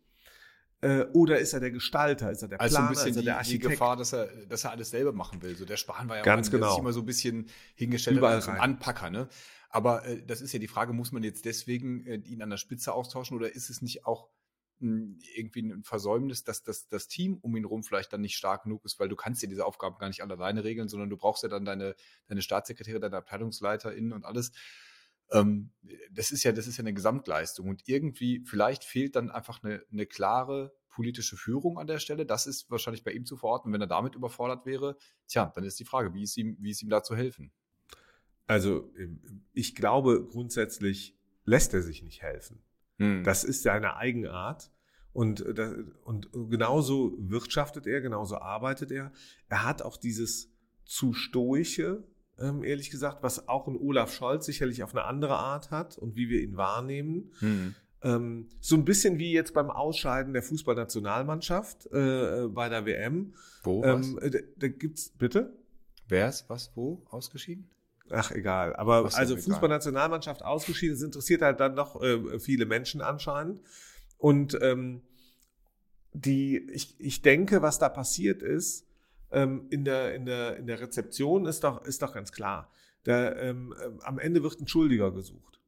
Äh, 0.82 1.02
oder 1.12 1.38
ist 1.38 1.52
er 1.52 1.60
der 1.60 1.70
Gestalter? 1.70 2.30
Ist 2.30 2.42
er 2.42 2.48
der 2.48 2.56
Planer? 2.56 2.70
Also 2.70 2.78
ein 2.78 2.88
bisschen 2.88 3.10
ist 3.10 3.16
er 3.16 3.22
der 3.22 3.38
Architekt? 3.38 3.64
die 3.64 3.68
Gefahr, 3.68 3.96
dass 3.96 4.14
er, 4.14 4.26
dass 4.46 4.64
er 4.64 4.70
alles 4.70 4.90
selber 4.90 5.12
machen 5.12 5.42
will. 5.42 5.54
So 5.56 5.64
der 5.64 5.76
Spahn 5.76 6.08
war 6.08 6.16
ja 6.16 6.22
Ganz 6.22 6.48
auch 6.48 6.52
genau. 6.52 6.78
immer 6.78 6.92
so 6.92 7.00
ein 7.00 7.06
bisschen 7.06 7.50
hingestellt 7.74 8.16
Überall 8.16 8.36
als 8.36 8.48
ein 8.48 8.58
Anpacker. 8.58 9.10
Ne? 9.10 9.28
Aber 9.68 10.06
äh, 10.06 10.22
das 10.24 10.40
ist 10.40 10.52
ja 10.52 10.58
die 10.58 10.68
Frage, 10.68 10.92
muss 10.92 11.12
man 11.12 11.22
jetzt 11.22 11.44
deswegen 11.44 12.06
äh, 12.06 12.16
ihn 12.16 12.42
an 12.42 12.50
der 12.50 12.56
Spitze 12.56 12.94
austauschen 12.94 13.36
oder 13.36 13.54
ist 13.54 13.68
es 13.68 13.82
nicht 13.82 14.06
auch 14.06 14.28
mh, 14.78 14.90
hm, 14.90 15.18
irgendwie 15.34 15.60
ein 15.60 15.84
Versäumnis, 15.84 16.44
dass 16.44 16.62
das, 16.62 16.88
das 16.88 17.08
Team 17.08 17.36
um 17.42 17.54
ihn 17.56 17.66
rum 17.66 17.82
vielleicht 17.82 18.12
dann 18.14 18.22
nicht 18.22 18.36
stark 18.36 18.62
genug 18.62 18.82
ist, 18.86 18.98
weil 18.98 19.08
du 19.08 19.16
kannst 19.16 19.42
ja 19.42 19.48
diese 19.48 19.66
Aufgaben 19.66 19.98
gar 19.98 20.08
nicht 20.08 20.22
alleine 20.22 20.64
regeln, 20.64 20.88
sondern 20.88 21.10
du 21.10 21.18
brauchst 21.18 21.42
ja 21.42 21.50
dann 21.50 21.66
deine, 21.66 21.94
deine 22.26 22.40
Staatssekretäre, 22.40 23.00
deine 23.00 23.18
AbteilungsleiterInnen 23.18 24.14
und 24.14 24.24
alles. 24.24 24.52
Ähm, 25.32 25.70
das 26.12 26.30
ist 26.30 26.42
ja, 26.42 26.52
das 26.52 26.66
ist 26.66 26.76
ja 26.76 26.82
eine 26.82 26.94
Gesamtleistung. 26.94 27.68
Und 27.68 27.88
irgendwie, 27.88 28.42
vielleicht 28.44 28.84
fehlt 28.84 29.16
dann 29.16 29.30
einfach 29.30 29.62
eine, 29.62 29.82
eine 29.92 30.06
klare 30.06 30.72
politische 30.88 31.36
Führung 31.36 31.78
an 31.78 31.86
der 31.86 31.98
Stelle. 31.98 32.26
Das 32.26 32.46
ist 32.46 32.70
wahrscheinlich 32.70 33.04
bei 33.04 33.12
ihm 33.12 33.24
zu 33.24 33.36
verorten. 33.36 33.72
Wenn 33.72 33.80
er 33.80 33.86
damit 33.86 34.14
überfordert 34.14 34.66
wäre, 34.66 34.96
tja, 35.28 35.50
dann 35.54 35.64
ist 35.64 35.78
die 35.78 35.84
Frage, 35.84 36.14
wie 36.14 36.22
ist 36.22 36.36
ihm, 36.36 36.56
wie 36.60 36.70
ist 36.70 36.82
ihm 36.82 36.90
da 36.90 37.02
zu 37.02 37.16
helfen? 37.16 37.52
Also, 38.46 38.92
ähm, 38.98 39.44
ich 39.52 39.74
glaube, 39.74 40.26
grundsätzlich 40.26 41.16
lässt 41.44 41.72
er 41.74 41.82
sich 41.82 42.02
nicht 42.02 42.22
helfen. 42.22 42.62
Hm. 42.98 43.24
Das 43.24 43.44
ist 43.44 43.62
seine 43.62 43.96
Eigenart. 43.96 44.72
Und, 45.12 45.40
äh, 45.40 45.84
und 46.04 46.30
genauso 46.32 47.14
wirtschaftet 47.18 47.86
er, 47.86 48.00
genauso 48.00 48.36
arbeitet 48.36 48.92
er. 48.92 49.12
Er 49.48 49.64
hat 49.64 49.82
auch 49.82 49.96
dieses 49.96 50.52
zu 50.84 51.12
stoische, 51.12 52.04
ehrlich 52.40 52.90
gesagt, 52.90 53.22
was 53.22 53.48
auch 53.48 53.68
ein 53.68 53.76
Olaf 53.76 54.12
Scholz 54.14 54.46
sicherlich 54.46 54.82
auf 54.82 54.94
eine 54.94 55.04
andere 55.04 55.36
Art 55.36 55.70
hat 55.70 55.98
und 55.98 56.16
wie 56.16 56.28
wir 56.28 56.40
ihn 56.40 56.56
wahrnehmen. 56.56 57.32
Hm. 57.40 57.74
Ähm, 58.02 58.48
so 58.60 58.76
ein 58.76 58.84
bisschen 58.84 59.18
wie 59.18 59.32
jetzt 59.32 59.52
beim 59.52 59.70
Ausscheiden 59.70 60.32
der 60.32 60.42
Fußballnationalmannschaft 60.42 61.86
äh, 61.92 62.48
bei 62.48 62.68
der 62.68 62.86
WM. 62.86 63.34
Wo? 63.62 63.84
Ähm, 63.84 64.18
da, 64.22 64.38
da 64.56 64.68
gibt's, 64.68 65.10
bitte? 65.10 65.52
Wer 66.08 66.28
ist 66.28 66.48
was, 66.48 66.72
wo 66.74 67.02
ausgeschieden? 67.10 67.68
Ach, 68.10 68.32
egal. 68.32 68.74
Aber 68.76 69.04
Was 69.04 69.14
also 69.14 69.36
Fußballnationalmannschaft 69.36 70.42
ausgeschieden, 70.42 70.96
das 70.96 71.02
interessiert 71.02 71.42
halt 71.42 71.60
dann 71.60 71.74
noch 71.74 72.02
äh, 72.02 72.38
viele 72.40 72.66
Menschen 72.66 73.00
anscheinend. 73.02 73.60
Und 74.18 74.58
ähm, 74.60 75.02
die, 76.12 76.58
ich, 76.72 76.98
ich 76.98 77.22
denke, 77.22 77.62
was 77.62 77.78
da 77.78 77.88
passiert 77.88 78.42
ist, 78.42 78.86
ähm, 79.32 79.66
in, 79.70 79.84
der, 79.84 80.14
in, 80.14 80.26
der, 80.26 80.56
in 80.56 80.66
der 80.66 80.80
Rezeption 80.80 81.46
ist 81.46 81.64
doch, 81.64 81.84
ist 81.84 82.02
doch 82.02 82.14
ganz 82.14 82.32
klar. 82.32 82.70
Da, 83.04 83.34
ähm, 83.36 83.74
äh, 83.78 84.02
am 84.02 84.18
Ende 84.18 84.42
wird 84.42 84.60
ein 84.60 84.68
Schuldiger 84.68 85.12
gesucht. 85.12 85.60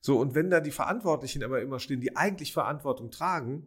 So, 0.00 0.18
und 0.18 0.34
wenn 0.34 0.50
da 0.50 0.60
die 0.60 0.70
Verantwortlichen 0.70 1.42
aber 1.42 1.60
immer 1.60 1.78
stehen, 1.78 2.00
die 2.00 2.16
eigentlich 2.16 2.52
Verantwortung 2.52 3.10
tragen, 3.10 3.66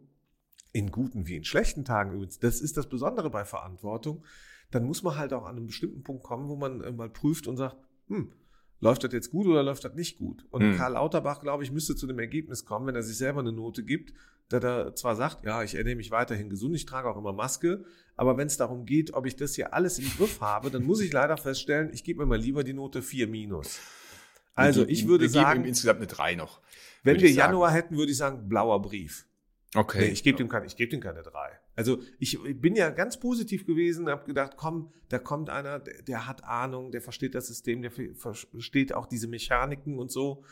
in 0.72 0.90
guten 0.90 1.28
wie 1.28 1.36
in 1.36 1.44
schlechten 1.44 1.84
Tagen 1.84 2.12
übrigens, 2.12 2.40
das 2.40 2.60
ist 2.60 2.76
das 2.76 2.88
Besondere 2.88 3.30
bei 3.30 3.44
Verantwortung, 3.44 4.24
dann 4.72 4.84
muss 4.84 5.04
man 5.04 5.16
halt 5.16 5.32
auch 5.32 5.44
an 5.44 5.56
einem 5.56 5.66
bestimmten 5.66 6.02
Punkt 6.02 6.24
kommen, 6.24 6.48
wo 6.48 6.56
man 6.56 6.80
äh, 6.80 6.90
mal 6.90 7.08
prüft 7.08 7.46
und 7.46 7.56
sagt, 7.56 7.76
hm, 8.08 8.32
läuft 8.80 9.04
das 9.04 9.12
jetzt 9.12 9.30
gut 9.30 9.46
oder 9.46 9.62
läuft 9.62 9.84
das 9.84 9.94
nicht 9.94 10.18
gut? 10.18 10.44
Und 10.50 10.62
hm. 10.62 10.76
Karl 10.76 10.94
Lauterbach, 10.94 11.40
glaube 11.40 11.62
ich, 11.62 11.70
müsste 11.70 11.94
zu 11.94 12.08
dem 12.08 12.18
Ergebnis 12.18 12.64
kommen, 12.64 12.86
wenn 12.88 12.96
er 12.96 13.04
sich 13.04 13.16
selber 13.16 13.40
eine 13.40 13.52
Note 13.52 13.84
gibt, 13.84 14.12
dass 14.48 14.62
er 14.62 14.94
zwar 14.94 15.16
sagt, 15.16 15.44
ja, 15.44 15.62
ich 15.62 15.74
ernähre 15.74 15.96
mich 15.96 16.10
weiterhin 16.10 16.50
gesund, 16.50 16.74
ich 16.76 16.86
trage 16.86 17.08
auch 17.08 17.16
immer 17.16 17.32
Maske, 17.32 17.84
aber 18.16 18.36
wenn 18.36 18.46
es 18.46 18.56
darum 18.56 18.84
geht, 18.86 19.14
ob 19.14 19.26
ich 19.26 19.36
das 19.36 19.54
hier 19.54 19.74
alles 19.74 19.98
im 19.98 20.10
Griff 20.16 20.40
habe, 20.40 20.70
dann 20.70 20.84
muss 20.84 21.00
ich 21.00 21.12
leider 21.12 21.36
feststellen, 21.36 21.90
ich 21.92 22.04
gebe 22.04 22.20
mir 22.20 22.26
mal 22.26 22.38
lieber 22.38 22.62
die 22.62 22.74
Note 22.74 23.02
4 23.02 23.26
minus. 23.26 23.80
Also 24.54 24.86
ich 24.86 25.08
würde 25.08 25.24
wir 25.24 25.30
sagen. 25.30 25.62
Ihm 25.62 25.68
insgesamt 25.68 25.98
eine 25.98 26.06
3 26.06 26.36
noch. 26.36 26.60
Wenn 27.02 27.20
wir 27.20 27.30
Januar 27.30 27.72
hätten, 27.72 27.96
würde 27.96 28.12
ich 28.12 28.18
sagen, 28.18 28.48
blauer 28.48 28.80
Brief. 28.80 29.26
Okay. 29.74 29.98
Nee, 29.98 30.12
ich 30.12 30.22
gebe 30.22 30.38
dem, 30.38 30.48
keine, 30.48 30.66
geb 30.66 30.90
dem 30.90 31.00
keine 31.00 31.22
drei. 31.22 31.50
Also 31.74 31.98
ich 32.20 32.38
bin 32.60 32.76
ja 32.76 32.90
ganz 32.90 33.18
positiv 33.18 33.66
gewesen, 33.66 34.08
habe 34.08 34.24
gedacht, 34.24 34.52
komm, 34.56 34.92
da 35.08 35.18
kommt 35.18 35.50
einer, 35.50 35.80
der, 35.80 36.02
der, 36.02 36.26
hat 36.28 36.44
Ahnung, 36.44 36.92
der 36.92 37.02
versteht 37.02 37.34
das 37.34 37.48
System, 37.48 37.82
der 37.82 37.90
versteht 37.90 38.94
auch 38.94 39.06
diese 39.06 39.26
Mechaniken 39.26 39.98
und 39.98 40.12
so. 40.12 40.44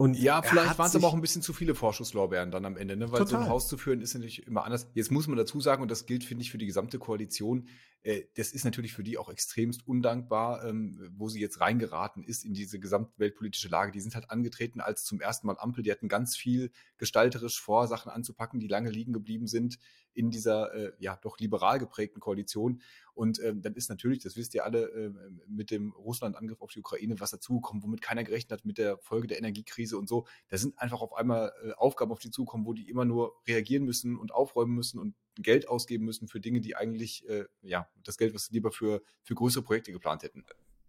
Und 0.00 0.16
ja, 0.16 0.40
vielleicht 0.40 0.78
waren 0.78 0.86
es 0.86 0.96
aber 0.96 1.08
auch 1.08 1.12
ein 1.12 1.20
bisschen 1.20 1.42
zu 1.42 1.52
viele 1.52 1.74
Vorschusslorbeeren 1.74 2.50
dann 2.50 2.64
am 2.64 2.78
Ende, 2.78 2.96
ne? 2.96 3.12
weil 3.12 3.18
total. 3.18 3.28
so 3.28 3.36
ein 3.36 3.48
Haus 3.50 3.68
zu 3.68 3.76
führen 3.76 4.00
ist 4.00 4.14
natürlich 4.14 4.46
immer 4.46 4.64
anders. 4.64 4.88
Jetzt 4.94 5.12
muss 5.12 5.26
man 5.26 5.36
dazu 5.36 5.60
sagen, 5.60 5.82
und 5.82 5.90
das 5.90 6.06
gilt, 6.06 6.24
finde 6.24 6.40
ich, 6.40 6.50
für 6.50 6.56
die 6.56 6.64
gesamte 6.64 6.98
Koalition, 6.98 7.68
äh, 8.02 8.22
das 8.36 8.52
ist 8.52 8.64
natürlich 8.64 8.92
für 8.92 9.02
die 9.02 9.18
auch 9.18 9.28
extremst 9.28 9.86
undankbar, 9.86 10.64
ähm, 10.64 11.10
wo 11.16 11.28
sie 11.28 11.40
jetzt 11.40 11.60
reingeraten 11.60 12.24
ist 12.24 12.44
in 12.44 12.54
diese 12.54 12.78
gesamtweltpolitische 12.78 13.68
Lage. 13.68 13.92
Die 13.92 14.00
sind 14.00 14.14
halt 14.14 14.30
angetreten 14.30 14.80
als 14.80 15.04
zum 15.04 15.20
ersten 15.20 15.46
Mal 15.46 15.58
Ampel. 15.58 15.82
Die 15.82 15.90
hatten 15.90 16.08
ganz 16.08 16.36
viel 16.36 16.70
gestalterisch 16.98 17.60
vor, 17.60 17.86
Sachen 17.88 18.10
anzupacken, 18.10 18.60
die 18.60 18.68
lange 18.68 18.90
liegen 18.90 19.12
geblieben 19.12 19.46
sind 19.46 19.78
in 20.12 20.30
dieser 20.30 20.74
äh, 20.74 20.92
ja 20.98 21.18
doch 21.22 21.38
liberal 21.38 21.78
geprägten 21.78 22.20
Koalition. 22.20 22.80
Und 23.14 23.38
ähm, 23.42 23.60
dann 23.60 23.74
ist 23.74 23.90
natürlich, 23.90 24.20
das 24.20 24.36
wisst 24.36 24.54
ihr 24.54 24.64
alle, 24.64 24.88
äh, 24.88 25.12
mit 25.46 25.70
dem 25.70 25.92
Russland-Angriff 25.92 26.62
auf 26.62 26.72
die 26.72 26.80
Ukraine 26.80 27.20
was 27.20 27.30
dazugekommen, 27.30 27.82
womit 27.82 28.00
keiner 28.00 28.24
gerechnet 28.24 28.52
hat, 28.52 28.64
mit 28.64 28.78
der 28.78 28.98
Folge 28.98 29.28
der 29.28 29.38
Energiekrise 29.38 29.98
und 29.98 30.08
so. 30.08 30.26
Da 30.48 30.56
sind 30.56 30.78
einfach 30.78 31.00
auf 31.00 31.12
einmal 31.14 31.52
äh, 31.62 31.72
Aufgaben 31.72 32.12
auf 32.12 32.18
die 32.18 32.30
zukommen, 32.30 32.64
wo 32.66 32.72
die 32.72 32.88
immer 32.88 33.04
nur 33.04 33.34
reagieren 33.46 33.84
müssen 33.84 34.16
und 34.16 34.32
aufräumen 34.32 34.74
müssen 34.74 34.98
und 34.98 35.14
Geld 35.42 35.68
ausgeben 35.68 36.04
müssen 36.04 36.28
für 36.28 36.40
Dinge, 36.40 36.60
die 36.60 36.76
eigentlich, 36.76 37.28
äh, 37.28 37.44
ja, 37.62 37.88
das 38.04 38.18
Geld, 38.18 38.34
was 38.34 38.46
sie 38.46 38.54
lieber 38.54 38.72
für, 38.72 39.02
für 39.22 39.34
größere 39.34 39.62
Projekte 39.62 39.92
geplant 39.92 40.22
hätten. 40.22 40.44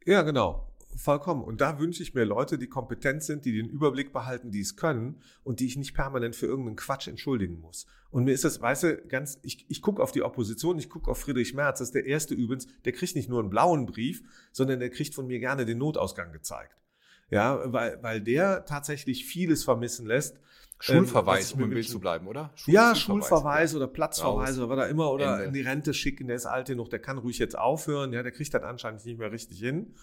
Ja, 0.05 0.21
genau. 0.23 0.67
Vollkommen. 0.97 1.43
Und 1.43 1.61
da 1.61 1.79
wünsche 1.79 2.03
ich 2.03 2.13
mir 2.13 2.25
Leute, 2.25 2.57
die 2.57 2.67
kompetent 2.67 3.23
sind, 3.23 3.45
die 3.45 3.53
den 3.53 3.69
Überblick 3.69 4.11
behalten, 4.11 4.51
die 4.51 4.59
es 4.59 4.75
können 4.75 5.21
und 5.43 5.61
die 5.61 5.65
ich 5.65 5.77
nicht 5.77 5.93
permanent 5.93 6.35
für 6.35 6.47
irgendeinen 6.47 6.75
Quatsch 6.75 7.07
entschuldigen 7.07 7.59
muss. 7.59 7.85
Und 8.09 8.25
mir 8.25 8.33
ist 8.33 8.43
das, 8.43 8.61
weißt 8.61 8.83
du, 8.83 8.97
ganz, 9.07 9.39
ich, 9.41 9.65
ich 9.69 9.81
gucke 9.81 10.03
auf 10.03 10.11
die 10.11 10.21
Opposition, 10.21 10.77
ich 10.77 10.89
gucke 10.89 11.09
auf 11.09 11.19
Friedrich 11.19 11.53
Merz, 11.53 11.79
das 11.79 11.89
ist 11.89 11.95
der 11.95 12.05
erste 12.05 12.33
übrigens, 12.33 12.67
der 12.83 12.91
kriegt 12.91 13.15
nicht 13.15 13.29
nur 13.29 13.39
einen 13.39 13.49
blauen 13.49 13.85
Brief, 13.85 14.21
sondern 14.51 14.79
der 14.79 14.89
kriegt 14.89 15.15
von 15.15 15.27
mir 15.27 15.39
gerne 15.39 15.65
den 15.65 15.77
Notausgang 15.77 16.33
gezeigt. 16.33 16.75
Ja, 17.31 17.61
weil, 17.71 17.97
weil 18.01 18.21
der 18.21 18.65
tatsächlich 18.65 19.25
vieles 19.25 19.63
vermissen 19.63 20.05
lässt. 20.05 20.37
Schulverweis, 20.79 21.53
ähm, 21.53 21.59
um 21.59 21.63
im 21.65 21.69
Bild 21.71 21.87
zu 21.87 21.99
bleiben, 21.99 22.27
oder? 22.27 22.51
Schul 22.55 22.73
ja, 22.73 22.95
Schulverweis 22.95 23.71
ja. 23.71 23.77
oder 23.77 23.87
Platzverweis 23.87 24.57
oder 24.57 24.69
was 24.69 24.77
da 24.77 24.85
immer 24.87 25.11
oder 25.11 25.35
Ende. 25.35 25.45
in 25.45 25.53
die 25.53 25.61
Rente 25.61 25.93
schicken, 25.93 26.27
der 26.27 26.35
ist 26.35 26.47
alt 26.47 26.67
genug, 26.67 26.89
der 26.89 26.99
kann 26.99 27.19
ruhig 27.19 27.37
jetzt 27.37 27.57
aufhören, 27.57 28.13
ja, 28.13 28.23
der 28.23 28.31
kriegt 28.31 28.53
das 28.53 28.63
anscheinend 28.63 29.05
nicht 29.05 29.19
mehr 29.19 29.31
richtig 29.31 29.59
hin. 29.59 29.93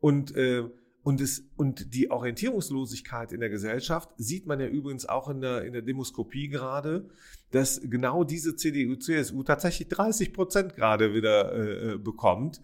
Und, 0.00 0.36
äh, 0.36 0.64
und, 1.02 1.20
es, 1.20 1.44
und 1.56 1.94
die 1.94 2.10
Orientierungslosigkeit 2.10 3.32
in 3.32 3.40
der 3.40 3.48
Gesellschaft 3.48 4.10
sieht 4.18 4.46
man 4.46 4.60
ja 4.60 4.66
übrigens 4.66 5.06
auch 5.06 5.28
in 5.28 5.40
der, 5.40 5.64
in 5.64 5.72
der 5.72 5.82
Demoskopie 5.82 6.48
gerade, 6.48 7.08
dass 7.50 7.80
genau 7.82 8.22
diese 8.22 8.54
CDU, 8.54 8.96
CSU 8.96 9.42
tatsächlich 9.42 9.88
30 9.88 10.32
Prozent 10.34 10.76
gerade 10.76 11.14
wieder 11.14 11.54
äh, 11.54 11.92
äh, 11.94 11.98
bekommt, 11.98 12.60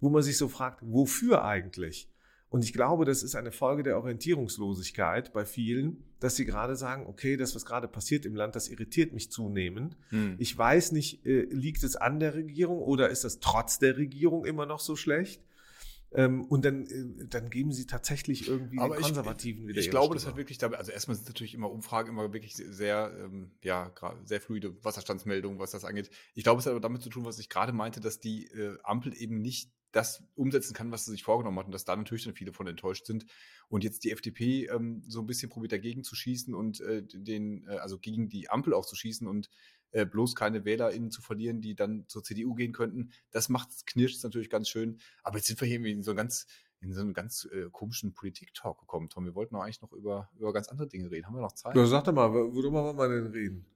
wo 0.00 0.10
man 0.10 0.22
sich 0.22 0.36
so 0.36 0.48
fragt, 0.48 0.80
wofür 0.82 1.44
eigentlich? 1.44 2.09
Und 2.50 2.64
ich 2.64 2.72
glaube, 2.72 3.04
das 3.04 3.22
ist 3.22 3.36
eine 3.36 3.52
Folge 3.52 3.84
der 3.84 3.96
Orientierungslosigkeit 3.96 5.32
bei 5.32 5.44
vielen, 5.44 6.02
dass 6.18 6.34
sie 6.34 6.44
gerade 6.44 6.74
sagen, 6.74 7.06
okay, 7.06 7.36
das, 7.36 7.54
was 7.54 7.64
gerade 7.64 7.86
passiert 7.86 8.26
im 8.26 8.34
Land, 8.34 8.56
das 8.56 8.68
irritiert 8.68 9.12
mich 9.12 9.30
zunehmend. 9.30 9.96
Hm. 10.08 10.34
Ich 10.38 10.58
weiß 10.58 10.90
nicht, 10.90 11.24
äh, 11.24 11.42
liegt 11.44 11.84
es 11.84 11.94
an 11.94 12.18
der 12.18 12.34
Regierung 12.34 12.80
oder 12.80 13.08
ist 13.08 13.22
das 13.22 13.38
trotz 13.38 13.78
der 13.78 13.96
Regierung 13.96 14.44
immer 14.44 14.66
noch 14.66 14.80
so 14.80 14.96
schlecht? 14.96 15.42
Ähm, 16.12 16.44
und 16.46 16.64
dann, 16.64 16.86
äh, 16.86 17.26
dann 17.26 17.50
geben 17.50 17.72
sie 17.72 17.86
tatsächlich 17.86 18.48
irgendwie 18.48 18.80
aber 18.80 18.96
den 18.96 19.02
Konservativen 19.04 19.62
ich, 19.62 19.68
wieder. 19.68 19.80
Ich 19.80 19.90
glaube, 19.90 20.06
Stimme. 20.06 20.14
das 20.16 20.26
hat 20.26 20.36
wirklich 20.36 20.58
damit, 20.58 20.76
also 20.76 20.90
erstmal 20.90 21.14
sind 21.16 21.28
natürlich 21.28 21.54
immer 21.54 21.70
Umfragen 21.70 22.08
immer 22.08 22.32
wirklich 22.32 22.56
sehr, 22.56 23.12
ähm, 23.16 23.52
ja, 23.62 23.92
sehr 24.24 24.40
fluide 24.40 24.74
Wasserstandsmeldungen, 24.84 25.60
was 25.60 25.70
das 25.70 25.84
angeht. 25.84 26.10
Ich 26.34 26.42
glaube, 26.42 26.58
es 26.58 26.66
hat 26.66 26.72
aber 26.72 26.80
damit 26.80 27.02
zu 27.02 27.10
tun, 27.10 27.24
was 27.24 27.38
ich 27.38 27.48
gerade 27.48 27.72
meinte, 27.72 28.00
dass 28.00 28.18
die 28.18 28.46
äh, 28.46 28.76
Ampel 28.82 29.14
eben 29.14 29.40
nicht 29.40 29.70
das 29.92 30.22
umsetzen 30.34 30.74
kann, 30.74 30.90
was 30.92 31.04
sie 31.04 31.10
sich 31.12 31.22
vorgenommen 31.22 31.58
hat 31.58 31.66
und 31.66 31.72
dass 31.72 31.84
da 31.84 31.96
natürlich 31.96 32.24
dann 32.24 32.34
viele 32.34 32.52
von 32.52 32.66
enttäuscht 32.66 33.06
sind. 33.06 33.26
Und 33.68 33.84
jetzt 33.84 34.04
die 34.04 34.12
FDP 34.12 34.66
ähm, 34.66 35.02
so 35.06 35.20
ein 35.20 35.26
bisschen 35.26 35.48
probiert 35.48 35.72
dagegen 35.72 36.04
zu 36.04 36.14
schießen 36.14 36.54
und 36.54 36.80
äh, 36.80 37.02
den, 37.02 37.66
äh, 37.66 37.76
also 37.76 37.98
gegen 37.98 38.28
die 38.28 38.50
Ampel 38.50 38.74
auch 38.74 38.86
zu 38.86 38.96
schießen 38.96 39.26
und 39.26 39.50
äh, 39.92 40.06
bloß 40.06 40.34
keine 40.34 40.64
WählerInnen 40.64 41.10
zu 41.10 41.22
verlieren, 41.22 41.60
die 41.60 41.74
dann 41.74 42.04
zur 42.06 42.22
CDU 42.22 42.54
gehen 42.54 42.72
könnten. 42.72 43.10
Das 43.30 43.48
macht 43.48 43.86
knirscht 43.86 44.22
natürlich 44.22 44.50
ganz 44.50 44.68
schön. 44.68 44.98
Aber 45.22 45.36
jetzt 45.36 45.46
sind 45.46 45.60
wir 45.60 45.68
hier 45.68 45.84
in 45.84 46.02
so 46.02 46.14
ganz 46.14 46.46
in 46.82 46.94
so 46.94 47.02
einen 47.02 47.12
ganz 47.12 47.46
äh, 47.52 47.68
komischen 47.70 48.14
Politik-Talk 48.14 48.80
gekommen, 48.80 49.10
Tom. 49.10 49.26
Wir 49.26 49.34
wollten 49.34 49.54
doch 49.54 49.62
eigentlich 49.62 49.82
noch 49.82 49.92
über, 49.92 50.30
über 50.38 50.52
ganz 50.52 50.68
andere 50.68 50.88
Dinge 50.88 51.10
reden. 51.10 51.26
Haben 51.26 51.34
wir 51.34 51.42
noch 51.42 51.52
Zeit? 51.52 51.76
Ja, 51.76 51.84
sag 51.84 52.04
doch 52.04 52.12
mal, 52.12 52.32
worüber 52.32 52.96
wollen 52.96 52.96
wir 52.96 53.08
denn 53.08 53.32
reden? 53.32 53.66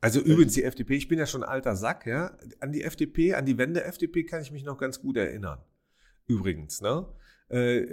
Also 0.00 0.20
übrigens 0.20 0.54
die 0.54 0.62
FDP, 0.62 0.94
ich 0.94 1.08
bin 1.08 1.18
ja 1.18 1.26
schon 1.26 1.42
ein 1.42 1.48
alter 1.48 1.74
Sack, 1.74 2.06
ja. 2.06 2.36
An 2.60 2.72
die 2.72 2.84
FDP, 2.84 3.34
an 3.34 3.46
die 3.46 3.58
Wende 3.58 3.84
FDP 3.84 4.24
kann 4.24 4.42
ich 4.42 4.52
mich 4.52 4.64
noch 4.64 4.78
ganz 4.78 5.00
gut 5.00 5.16
erinnern. 5.16 5.60
Übrigens, 6.28 6.80
ne? 6.80 7.08
Äh, 7.48 7.86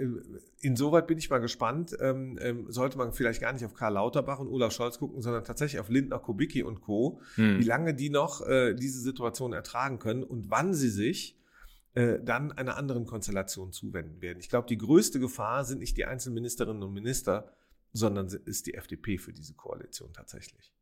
insoweit 0.60 1.06
bin 1.06 1.18
ich 1.18 1.30
mal 1.30 1.38
gespannt. 1.38 1.96
Ähm, 1.98 2.38
ähm, 2.40 2.70
sollte 2.70 2.98
man 2.98 3.12
vielleicht 3.12 3.40
gar 3.40 3.52
nicht 3.52 3.64
auf 3.64 3.74
Karl 3.74 3.94
Lauterbach 3.94 4.38
und 4.38 4.48
Olaf 4.48 4.72
Scholz 4.72 4.98
gucken, 4.98 5.22
sondern 5.22 5.44
tatsächlich 5.44 5.80
auf 5.80 5.88
Lindner, 5.88 6.18
Kubicki 6.18 6.62
und 6.62 6.82
Co., 6.82 7.20
hm. 7.36 7.58
wie 7.58 7.64
lange 7.64 7.94
die 7.94 8.10
noch 8.10 8.46
äh, 8.46 8.74
diese 8.74 9.00
Situation 9.00 9.52
ertragen 9.52 9.98
können 9.98 10.22
und 10.22 10.50
wann 10.50 10.74
sie 10.74 10.90
sich 10.90 11.40
äh, 11.94 12.20
dann 12.22 12.52
einer 12.52 12.76
anderen 12.76 13.06
Konstellation 13.06 13.72
zuwenden 13.72 14.20
werden. 14.20 14.38
Ich 14.38 14.50
glaube, 14.50 14.68
die 14.68 14.78
größte 14.78 15.18
Gefahr 15.18 15.64
sind 15.64 15.78
nicht 15.78 15.96
die 15.96 16.04
einzelnen 16.04 16.34
Ministerinnen 16.34 16.82
und 16.82 16.92
Minister, 16.92 17.50
sondern 17.94 18.26
ist 18.26 18.66
die 18.66 18.74
FDP 18.74 19.16
für 19.16 19.32
diese 19.32 19.54
Koalition 19.54 20.12
tatsächlich. 20.12 20.75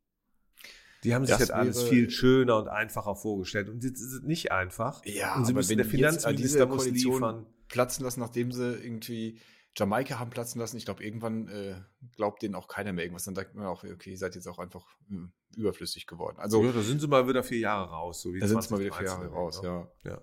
Die 1.05 1.15
haben 1.15 1.25
sich 1.25 1.35
das, 1.37 1.47
das 1.47 1.51
alles 1.51 1.83
viel 1.83 2.09
schöner 2.09 2.57
und 2.57 2.67
einfacher 2.67 3.15
vorgestellt. 3.15 3.69
Und 3.69 3.83
es 3.83 4.01
ist 4.01 4.23
nicht 4.23 4.51
einfach. 4.51 5.05
Ja, 5.05 5.35
und 5.35 5.45
sie 5.45 5.53
müssen 5.53 5.77
der 5.77 5.85
Finanzminister 5.85 6.65
muss 6.65 6.87
liefern. 6.87 7.45
platzen 7.67 8.03
lassen, 8.03 8.19
nachdem 8.19 8.51
sie 8.51 8.73
irgendwie 8.73 9.39
Jamaika 9.77 10.19
haben 10.19 10.29
platzen 10.29 10.59
lassen. 10.59 10.77
Ich 10.77 10.85
glaube, 10.85 11.03
irgendwann 11.03 11.47
äh, 11.49 11.75
glaubt 12.15 12.41
denen 12.41 12.55
auch 12.55 12.67
keiner 12.67 12.93
mehr 12.93 13.03
irgendwas. 13.03 13.25
Dann 13.25 13.35
sagt 13.35 13.55
man 13.55 13.65
auch, 13.65 13.83
okay, 13.83 14.11
ihr 14.11 14.17
seid 14.17 14.35
jetzt 14.35 14.47
auch 14.47 14.57
einfach 14.57 14.85
mh, 15.07 15.17
hm, 15.17 15.31
überflüssig 15.57 16.07
geworden. 16.07 16.37
Also, 16.39 16.63
ja, 16.63 16.71
da 16.71 16.81
sind 16.81 17.01
sie 17.01 17.07
mal 17.07 17.27
wieder 17.27 17.43
vier 17.43 17.59
Jahre 17.59 17.89
raus. 17.89 18.21
So 18.21 18.33
wie 18.33 18.39
da 18.39 18.47
sind 18.47 18.63
sie 18.63 18.73
mal 18.73 18.79
wieder 18.79 18.93
vier 18.93 19.05
Jahre 19.05 19.27
raus, 19.27 19.61
ja. 19.63 19.87
ja. 20.03 20.21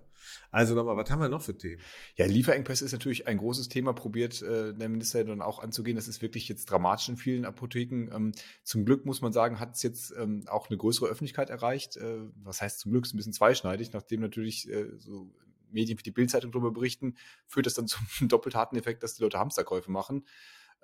Also 0.51 0.75
nochmal, 0.75 0.97
was 0.97 1.11
haben 1.11 1.21
wir 1.21 1.29
noch 1.29 1.43
für 1.43 1.57
Themen? 1.57 1.81
Ja, 2.17 2.27
Lieferengpässe 2.27 2.85
ist 2.85 2.93
natürlich 2.93 3.27
ein 3.27 3.39
großes 3.39 3.69
Thema, 3.69 3.93
probiert 3.93 4.43
äh, 4.43 4.75
der 4.75 4.89
Minister 4.89 5.25
dann 5.25 5.43
auch 5.43 5.59
anzugehen. 5.59 5.97
Das 5.97 6.09
ist 6.09 6.23
wirklich 6.23 6.49
jetzt 6.49 6.67
dramatisch 6.71 7.09
in 7.09 7.17
vielen 7.17 7.45
Apotheken. 7.45 8.09
Ähm, 8.13 8.33
zum 8.63 8.85
Glück 8.85 9.07
muss 9.07 9.21
man 9.21 9.33
sagen, 9.33 9.61
hat 9.61 9.77
es 9.77 9.83
jetzt 9.83 10.15
ähm, 10.19 10.45
auch 10.47 10.69
eine 10.69 10.77
größere 10.77 11.07
Öffentlichkeit 11.07 11.51
erreicht. 11.51 11.97
Äh, 11.97 12.21
was 12.43 12.61
heißt 12.61 12.81
zum 12.81 12.93
Glück, 12.93 13.05
ist 13.05 13.15
ein 13.15 13.17
bisschen 13.17 13.33
zweischneidig, 13.33 13.93
nachdem 13.93 14.21
natürlich 14.21 14.69
äh, 14.71 14.89
so 14.99 15.31
Medien 15.71 15.99
wie 15.99 16.03
die 16.03 16.11
Bildzeitung 16.11 16.53
darüber 16.53 16.71
berichten, 16.71 17.15
führt 17.47 17.67
das 17.67 17.75
dann 17.75 17.87
zum 17.89 18.29
doppelt 18.29 18.55
harten 18.55 18.77
Effekt, 18.77 19.03
dass 19.03 19.15
die 19.15 19.23
Leute 19.23 19.39
Hamsterkäufe 19.39 19.91
machen. 19.91 20.25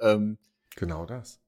Ähm, 0.00 0.38
genau 0.76 1.06
das. 1.06 1.40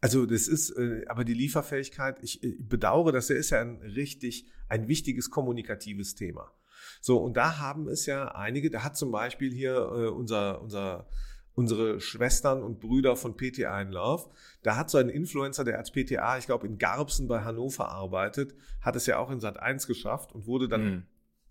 Also 0.00 0.26
das 0.26 0.46
ist, 0.46 0.70
äh, 0.70 1.04
aber 1.08 1.24
die 1.24 1.34
Lieferfähigkeit, 1.34 2.22
ich, 2.22 2.42
ich 2.42 2.56
bedauere, 2.68 3.12
das 3.12 3.30
ist 3.30 3.50
ja 3.50 3.60
ein 3.60 3.76
richtig, 3.80 4.46
ein 4.68 4.88
wichtiges 4.88 5.30
kommunikatives 5.30 6.14
Thema. 6.14 6.52
So, 7.00 7.18
und 7.18 7.36
da 7.36 7.58
haben 7.58 7.88
es 7.88 8.06
ja 8.06 8.28
einige, 8.28 8.70
da 8.70 8.82
hat 8.82 8.96
zum 8.96 9.10
Beispiel 9.10 9.52
hier 9.52 9.74
äh, 9.76 10.08
unser, 10.08 10.60
unser, 10.60 11.08
unsere 11.54 12.00
Schwestern 12.00 12.62
und 12.62 12.80
Brüder 12.80 13.16
von 13.16 13.36
PTA 13.36 13.80
in 13.80 13.90
Love, 13.90 14.30
da 14.62 14.76
hat 14.76 14.90
so 14.90 14.98
ein 14.98 15.08
Influencer, 15.08 15.64
der 15.64 15.78
als 15.78 15.90
PTA, 15.90 16.38
ich 16.38 16.46
glaube, 16.46 16.66
in 16.66 16.78
Garbsen 16.78 17.28
bei 17.28 17.42
Hannover 17.42 17.88
arbeitet, 17.88 18.54
hat 18.80 18.96
es 18.96 19.06
ja 19.06 19.18
auch 19.18 19.30
in 19.30 19.40
Sat 19.40 19.58
1 19.58 19.86
geschafft 19.86 20.32
und 20.32 20.46
wurde 20.46 20.68
dann 20.68 20.84
mhm. 20.84 21.02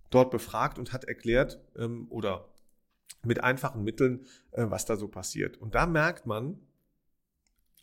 dort 0.10 0.32
befragt 0.32 0.78
und 0.78 0.94
hat 0.94 1.06
erklärt 1.06 1.60
ähm, 1.78 2.08
oder 2.10 2.50
mit 3.24 3.44
einfachen 3.44 3.84
Mitteln, 3.84 4.26
äh, 4.52 4.66
was 4.68 4.86
da 4.86 4.96
so 4.96 5.08
passiert. 5.08 5.58
Und 5.58 5.74
da 5.74 5.88
merkt 5.88 6.28
man, 6.28 6.60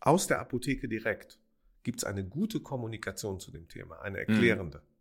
aus 0.01 0.27
der 0.27 0.41
Apotheke 0.41 0.89
direkt 0.89 1.39
gibt 1.83 1.99
es 1.99 2.05
eine 2.05 2.25
gute 2.25 2.61
Kommunikation 2.61 3.41
zu 3.41 3.51
dem 3.51 3.69
Thema, 3.69 4.01
eine 4.01 4.19
mhm. 4.19 4.29
erklärende. 4.29 4.79
Mhm 4.79 4.92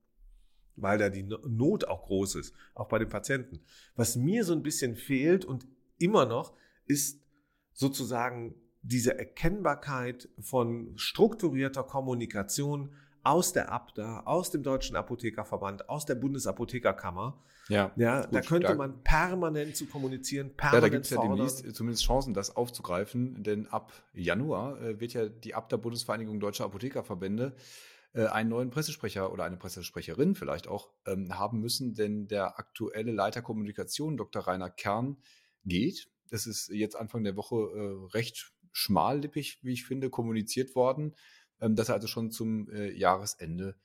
weil 0.76 0.98
da 0.98 1.10
die 1.10 1.24
Not 1.24 1.88
auch 1.88 2.06
groß 2.06 2.36
ist, 2.36 2.54
auch 2.74 2.88
bei 2.88 3.00
den 3.00 3.10
Patienten. 3.10 3.60
Was 3.96 4.16
mir 4.16 4.44
so 4.44 4.54
ein 4.54 4.64
bisschen 4.64 4.96
fehlt 4.96 5.46
und 5.46 5.68
immer 5.98 6.26
noch, 6.26 6.54
ist 6.86 7.22
sozusagen 7.74 8.56
diese 8.82 9.18
Erkennbarkeit 9.18 10.30
von 10.40 10.94
strukturierter 10.98 11.84
Kommunikation 11.84 12.94
aus 13.24 13.54
der 13.54 13.72
ABDA, 13.72 14.22
aus 14.22 14.50
dem 14.50 14.64
Deutschen 14.64 14.96
Apothekerverband, 14.96 15.90
aus 15.90 16.06
der 16.06 16.16
Bundesapothekerkammer. 16.16 17.40
Ja, 17.70 17.92
ja 17.96 18.26
da 18.26 18.42
könnte 18.42 18.68
stark. 18.68 18.78
man 18.78 19.04
permanent 19.04 19.76
zu 19.76 19.86
kommunizieren, 19.86 20.56
permanent 20.56 20.74
Ja, 20.74 20.82
da 20.82 20.90
gibt 20.90 21.06
es 21.06 21.12
ja 21.12 21.22
demnächst 21.22 21.76
zumindest 21.76 22.04
Chancen, 22.04 22.34
das 22.34 22.56
aufzugreifen, 22.56 23.44
denn 23.44 23.68
ab 23.68 23.94
Januar 24.14 24.82
äh, 24.82 25.00
wird 25.00 25.14
ja 25.14 25.28
die 25.28 25.54
ABDA 25.54 25.78
Bundesvereinigung 25.78 26.40
Deutscher 26.40 26.66
Apothekerverbände 26.66 27.54
äh, 28.14 28.26
einen 28.26 28.50
neuen 28.50 28.70
Pressesprecher 28.70 29.32
oder 29.32 29.46
eine 29.46 29.58
Pressesprecherin 29.58 30.36
vielleicht 30.36 30.68
auch 30.68 30.92
ähm, 31.06 31.38
haben 31.38 31.60
müssen, 31.60 31.94
denn 31.94 32.28
der 32.28 32.60
aktuelle 32.60 33.12
Leiter 33.12 33.42
Kommunikation, 33.42 34.18
Dr. 34.18 34.44
Rainer 34.44 34.70
Kern, 34.70 35.18
geht. 35.64 36.10
Das 36.30 36.48
ist 36.48 36.70
jetzt 36.70 36.96
Anfang 36.96 37.24
der 37.24 37.36
Woche 37.36 37.56
äh, 37.56 38.16
recht 38.16 38.54
schmallippig, 38.72 39.60
wie 39.64 39.74
ich 39.74 39.86
finde, 39.86 40.10
kommuniziert 40.10 40.76
worden. 40.76 41.16
ähm, 41.60 41.76
dass 41.76 41.90
er 41.90 41.96
also 41.96 42.08
schon 42.08 42.32
zum 42.32 42.70
äh, 42.70 42.92
Jahresende 42.92 43.76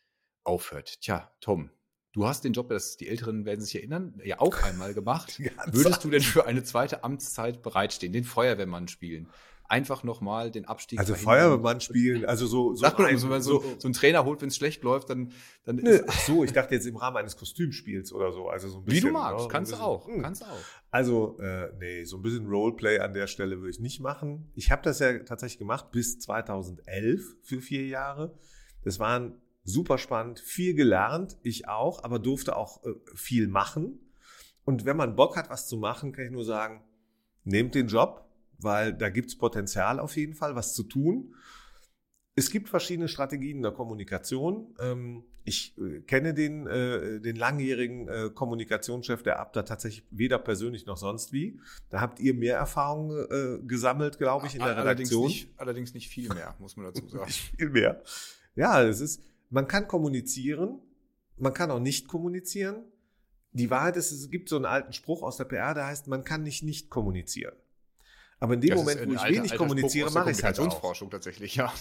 aufhört. 0.44 1.00
Tja, 1.02 1.30
Tom, 1.40 1.70
du 2.12 2.26
hast 2.26 2.44
den 2.44 2.52
Job, 2.54 2.68
das 2.70 2.96
die 2.96 3.08
Älteren 3.08 3.44
werden 3.44 3.60
sich 3.60 3.76
erinnern, 3.76 4.20
ja 4.24 4.40
auch 4.40 4.62
einmal 4.62 4.94
gemacht. 4.94 5.38
Würdest 5.66 6.02
du 6.02 6.10
denn 6.10 6.22
für 6.22 6.46
eine 6.46 6.62
zweite 6.62 7.04
Amtszeit 7.04 7.62
bereitstehen, 7.62 8.12
den 8.12 8.24
Feuerwehrmann 8.24 8.88
spielen? 8.88 9.28
Einfach 9.68 10.04
nochmal 10.04 10.50
den 10.50 10.64
Abstieg. 10.64 10.98
Also 10.98 11.14
Feuerwehrmann 11.14 11.80
spielen, 11.80 12.24
also 12.24 12.46
so. 12.46 12.74
so 12.74 12.82
Sag 12.82 13.00
ein, 13.00 13.18
so, 13.18 13.30
wenn 13.30 13.42
so, 13.42 13.64
so, 13.78 13.88
ein 13.88 13.92
Trainer 13.92 14.24
holt, 14.24 14.40
wenn 14.42 14.48
es 14.48 14.56
schlecht 14.56 14.82
läuft, 14.82 15.10
dann. 15.10 15.32
dann 15.64 15.76
nö, 15.76 16.00
ach 16.06 16.20
so, 16.20 16.44
ich 16.44 16.52
dachte 16.52 16.74
jetzt 16.74 16.86
im 16.86 16.96
Rahmen 16.96 17.16
eines 17.16 17.36
Kostümspiels 17.36 18.12
oder 18.12 18.32
so. 18.32 18.48
Also 18.48 18.68
so 18.68 18.78
ein 18.78 18.84
bisschen, 18.84 19.04
Wie 19.04 19.06
du 19.06 19.12
magst, 19.12 19.44
ne? 19.44 19.48
kannst 19.50 19.72
du 19.72 19.76
auch. 19.76 20.06
Mh. 20.06 20.14
Hm. 20.14 20.22
Kannst 20.22 20.44
auch. 20.44 20.58
Also, 20.90 21.38
äh, 21.40 21.72
nee, 21.78 22.04
so 22.04 22.16
ein 22.16 22.22
bisschen 22.22 22.46
Roleplay 22.46 22.98
an 23.00 23.12
der 23.12 23.26
Stelle 23.26 23.58
würde 23.58 23.70
ich 23.70 23.80
nicht 23.80 24.00
machen. 24.00 24.50
Ich 24.54 24.70
habe 24.70 24.82
das 24.82 24.98
ja 24.98 25.18
tatsächlich 25.20 25.58
gemacht 25.58 25.90
bis 25.90 26.18
2011 26.20 27.36
für 27.42 27.60
vier 27.60 27.86
Jahre. 27.86 28.38
Das 28.82 28.98
waren 28.98 29.40
super 29.64 29.98
spannend, 29.98 30.38
viel 30.38 30.74
gelernt, 30.74 31.36
ich 31.42 31.68
auch, 31.68 32.04
aber 32.04 32.18
durfte 32.18 32.56
auch 32.56 32.84
äh, 32.84 32.94
viel 33.14 33.48
machen. 33.48 33.98
Und 34.64 34.84
wenn 34.84 34.96
man 34.96 35.16
Bock 35.16 35.36
hat, 35.36 35.50
was 35.50 35.68
zu 35.68 35.76
machen, 35.76 36.12
kann 36.12 36.24
ich 36.24 36.30
nur 36.30 36.44
sagen, 36.44 36.82
nehmt 37.44 37.74
den 37.74 37.88
Job, 37.88 38.25
weil 38.58 38.92
da 38.92 39.08
gibt's 39.08 39.36
Potenzial 39.36 40.00
auf 40.00 40.16
jeden 40.16 40.34
Fall, 40.34 40.54
was 40.54 40.74
zu 40.74 40.82
tun. 40.82 41.34
Es 42.34 42.50
gibt 42.50 42.68
verschiedene 42.68 43.08
Strategien 43.08 43.62
der 43.62 43.72
Kommunikation. 43.72 44.74
Ähm, 44.78 45.24
ich 45.44 45.78
äh, 45.78 46.00
kenne 46.00 46.34
den, 46.34 46.66
äh, 46.66 47.20
den 47.20 47.36
langjährigen 47.36 48.08
äh, 48.08 48.30
Kommunikationschef 48.34 49.22
der 49.22 49.38
Abda 49.38 49.62
tatsächlich 49.62 50.06
weder 50.10 50.38
persönlich 50.38 50.84
noch 50.84 50.98
sonst 50.98 51.32
wie. 51.32 51.58
Da 51.88 52.00
habt 52.00 52.20
ihr 52.20 52.34
mehr 52.34 52.56
Erfahrung 52.56 53.66
gesammelt, 53.66 54.18
glaube 54.18 54.48
ich, 54.48 54.54
in 54.54 54.60
der 54.60 54.76
allerdings 54.76 55.10
Redaktion. 55.10 55.26
Nicht, 55.28 55.50
allerdings 55.56 55.94
nicht 55.94 56.08
viel 56.08 56.28
mehr, 56.28 56.54
muss 56.58 56.76
man 56.76 56.86
dazu 56.86 57.08
sagen. 57.08 57.24
nicht 57.26 57.52
viel 57.56 57.70
mehr. 57.70 58.02
Ja, 58.54 58.82
es 58.82 59.00
ist, 59.00 59.22
man 59.48 59.68
kann 59.68 59.88
kommunizieren, 59.88 60.80
man 61.38 61.54
kann 61.54 61.70
auch 61.70 61.80
nicht 61.80 62.08
kommunizieren. 62.08 62.84
Die 63.52 63.70
Wahrheit 63.70 63.96
ist, 63.96 64.12
es 64.12 64.28
gibt 64.30 64.48
so 64.48 64.56
einen 64.56 64.66
alten 64.66 64.92
Spruch 64.92 65.22
aus 65.22 65.36
der 65.36 65.44
PR, 65.44 65.74
der 65.74 65.86
heißt, 65.86 66.08
man 66.08 66.24
kann 66.24 66.42
nicht 66.42 66.62
nicht 66.62 66.90
kommunizieren. 66.90 67.54
Aber 68.38 68.54
in 68.54 68.60
dem 68.60 68.70
das 68.70 68.80
Moment, 68.80 69.00
wo 69.00 69.14
ich 69.14 69.24
wenig 69.24 69.40
alter 69.40 69.56
kommuniziere, 69.56 70.10
mache 70.10 70.30
ich 70.30 70.38
es 70.38 70.44
halt 70.44 70.60
auch. 70.60 71.10
tatsächlich, 71.10 71.56
ja. 71.56 71.72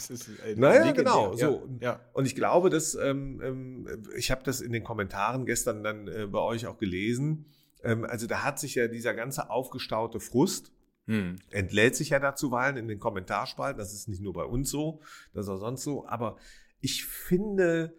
naja, 0.56 0.92
genau. 0.94 1.36
So. 1.36 1.68
Ja. 1.82 2.00
Und 2.14 2.26
ich 2.26 2.36
glaube, 2.36 2.70
dass 2.70 2.96
ähm, 2.96 3.42
ähm, 3.44 4.04
ich 4.16 4.32
habe 4.32 4.44
das 4.44 4.62
in 4.62 4.72
den 4.72 4.84
Kommentaren 4.84 5.46
gestern 5.46 5.84
dann 5.84 6.08
äh, 6.08 6.28
bei 6.28 6.40
euch 6.40 6.66
auch 6.66 6.78
gelesen. 6.78 7.46
Ähm, 7.84 8.06
also 8.06 8.26
da 8.26 8.44
hat 8.44 8.60
sich 8.60 8.76
ja 8.76 8.88
dieser 8.88 9.14
ganze 9.14 9.50
aufgestaute 9.50 10.22
Frust 10.22 10.72
hm. 11.08 11.38
entlädt 11.52 11.96
sich 11.96 12.10
ja 12.10 12.20
dazu 12.20 12.48
zuweilen 12.48 12.78
in 12.78 12.88
den 12.88 13.00
Kommentarspalten. 13.00 13.78
Das 13.78 13.94
ist 13.94 14.08
nicht 14.08 14.22
nur 14.22 14.34
bei 14.34 14.44
uns 14.44 14.70
so, 14.70 15.02
das 15.34 15.46
ist 15.46 15.50
auch 15.50 15.60
sonst 15.60 15.84
so. 15.84 16.08
Aber 16.08 16.38
ich 16.80 17.06
finde, 17.06 17.96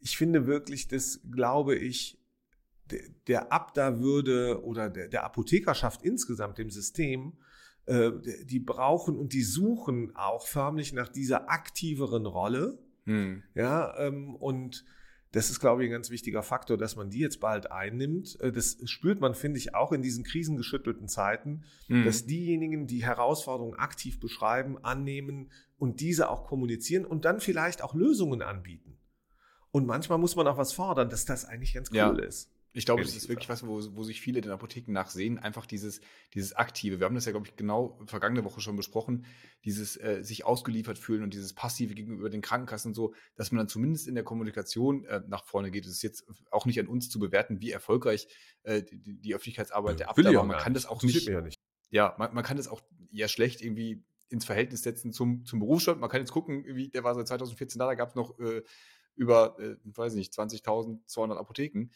ich 0.00 0.16
finde 0.16 0.46
wirklich, 0.46 0.88
das 0.88 1.20
glaube 1.30 1.76
ich, 1.76 2.18
der 3.28 3.50
Abda 3.50 4.00
würde 4.00 4.62
oder 4.62 4.90
der, 4.90 5.08
der 5.08 5.24
Apothekerschaft 5.24 6.02
insgesamt, 6.02 6.58
dem 6.58 6.70
System, 6.70 7.38
äh, 7.86 8.12
die 8.44 8.60
brauchen 8.60 9.16
und 9.18 9.32
die 9.32 9.42
suchen 9.42 10.14
auch 10.16 10.46
förmlich 10.46 10.92
nach 10.92 11.08
dieser 11.08 11.50
aktiveren 11.50 12.26
Rolle. 12.26 12.78
Hm. 13.04 13.42
Ja, 13.54 13.96
ähm, 13.98 14.34
und 14.34 14.84
das 15.34 15.50
ist, 15.50 15.58
glaube 15.58 15.82
ich, 15.82 15.88
ein 15.88 15.92
ganz 15.92 16.10
wichtiger 16.10 16.44
Faktor, 16.44 16.78
dass 16.78 16.94
man 16.94 17.10
die 17.10 17.18
jetzt 17.18 17.40
bald 17.40 17.72
einnimmt. 17.72 18.38
Äh, 18.40 18.52
das 18.52 18.78
spürt 18.84 19.20
man, 19.20 19.34
finde 19.34 19.58
ich, 19.58 19.74
auch 19.74 19.90
in 19.90 20.00
diesen 20.00 20.22
krisengeschüttelten 20.22 21.08
Zeiten, 21.08 21.64
mhm. 21.88 22.04
dass 22.04 22.24
diejenigen, 22.24 22.86
die 22.86 23.04
Herausforderungen 23.04 23.76
aktiv 23.76 24.20
beschreiben, 24.20 24.78
annehmen 24.84 25.50
und 25.76 26.00
diese 26.00 26.30
auch 26.30 26.46
kommunizieren 26.46 27.04
und 27.04 27.24
dann 27.24 27.40
vielleicht 27.40 27.82
auch 27.82 27.94
Lösungen 27.94 28.42
anbieten. 28.42 28.96
Und 29.72 29.86
manchmal 29.86 30.18
muss 30.18 30.36
man 30.36 30.46
auch 30.46 30.56
was 30.56 30.72
fordern, 30.72 31.10
dass 31.10 31.24
das 31.24 31.44
eigentlich 31.44 31.74
ganz 31.74 31.90
cool 31.90 31.96
ja. 31.96 32.10
ist. 32.12 32.53
Ich 32.76 32.86
glaube, 32.86 33.02
das 33.02 33.14
ist 33.14 33.28
wirklich 33.28 33.48
was, 33.48 33.64
wo, 33.64 33.80
wo 33.94 34.02
sich 34.02 34.20
viele 34.20 34.40
den 34.40 34.50
Apotheken 34.50 34.92
nachsehen. 34.92 35.38
Einfach 35.38 35.64
dieses, 35.64 36.00
dieses 36.34 36.54
Aktive. 36.54 36.98
Wir 36.98 37.06
haben 37.06 37.14
das 37.14 37.24
ja, 37.24 37.30
glaube 37.30 37.46
ich, 37.46 37.54
genau 37.54 38.00
vergangene 38.06 38.44
Woche 38.44 38.60
schon 38.60 38.74
besprochen. 38.74 39.26
Dieses 39.64 39.96
äh, 39.96 40.22
sich 40.22 40.44
ausgeliefert 40.44 40.98
fühlen 40.98 41.22
und 41.22 41.34
dieses 41.34 41.54
Passive 41.54 41.94
gegenüber 41.94 42.28
den 42.30 42.42
Krankenkassen 42.42 42.90
und 42.90 42.94
so, 42.94 43.14
dass 43.36 43.52
man 43.52 43.58
dann 43.58 43.68
zumindest 43.68 44.08
in 44.08 44.16
der 44.16 44.24
Kommunikation 44.24 45.04
äh, 45.04 45.22
nach 45.28 45.44
vorne 45.44 45.70
geht. 45.70 45.86
Es 45.86 45.92
ist 45.92 46.02
jetzt 46.02 46.26
auch 46.50 46.66
nicht 46.66 46.80
an 46.80 46.88
uns 46.88 47.08
zu 47.08 47.20
bewerten, 47.20 47.60
wie 47.60 47.70
erfolgreich 47.70 48.26
äh, 48.64 48.82
die, 48.82 49.20
die 49.20 49.34
Öffentlichkeitsarbeit 49.34 50.00
der 50.00 50.10
Abwehr, 50.10 50.28
aber 50.28 50.42
man 50.42 50.58
kann 50.58 50.74
das 50.74 50.86
auch 50.86 51.02
nicht, 51.04 51.28
ja, 51.28 51.40
nicht. 51.40 51.60
Ja, 51.90 52.16
man, 52.18 52.34
man 52.34 52.42
kann 52.42 52.56
das 52.56 52.66
auch 52.66 52.82
ja 53.12 53.28
schlecht 53.28 53.62
irgendwie 53.62 54.02
ins 54.30 54.44
Verhältnis 54.44 54.82
setzen 54.82 55.12
zum, 55.12 55.44
zum 55.44 55.60
Berufsstand. 55.60 56.00
Man 56.00 56.10
kann 56.10 56.20
jetzt 56.20 56.32
gucken, 56.32 56.64
wie 56.66 56.88
der 56.88 57.04
war 57.04 57.14
seit 57.14 57.28
2014 57.28 57.78
da, 57.78 57.86
da 57.86 57.94
gab 57.94 58.08
es 58.08 58.14
noch 58.16 58.36
äh, 58.40 58.62
über, 59.14 59.56
äh, 59.60 59.76
weiß 59.84 60.14
nicht, 60.14 60.32
20.200 60.32 61.36
Apotheken. 61.36 61.90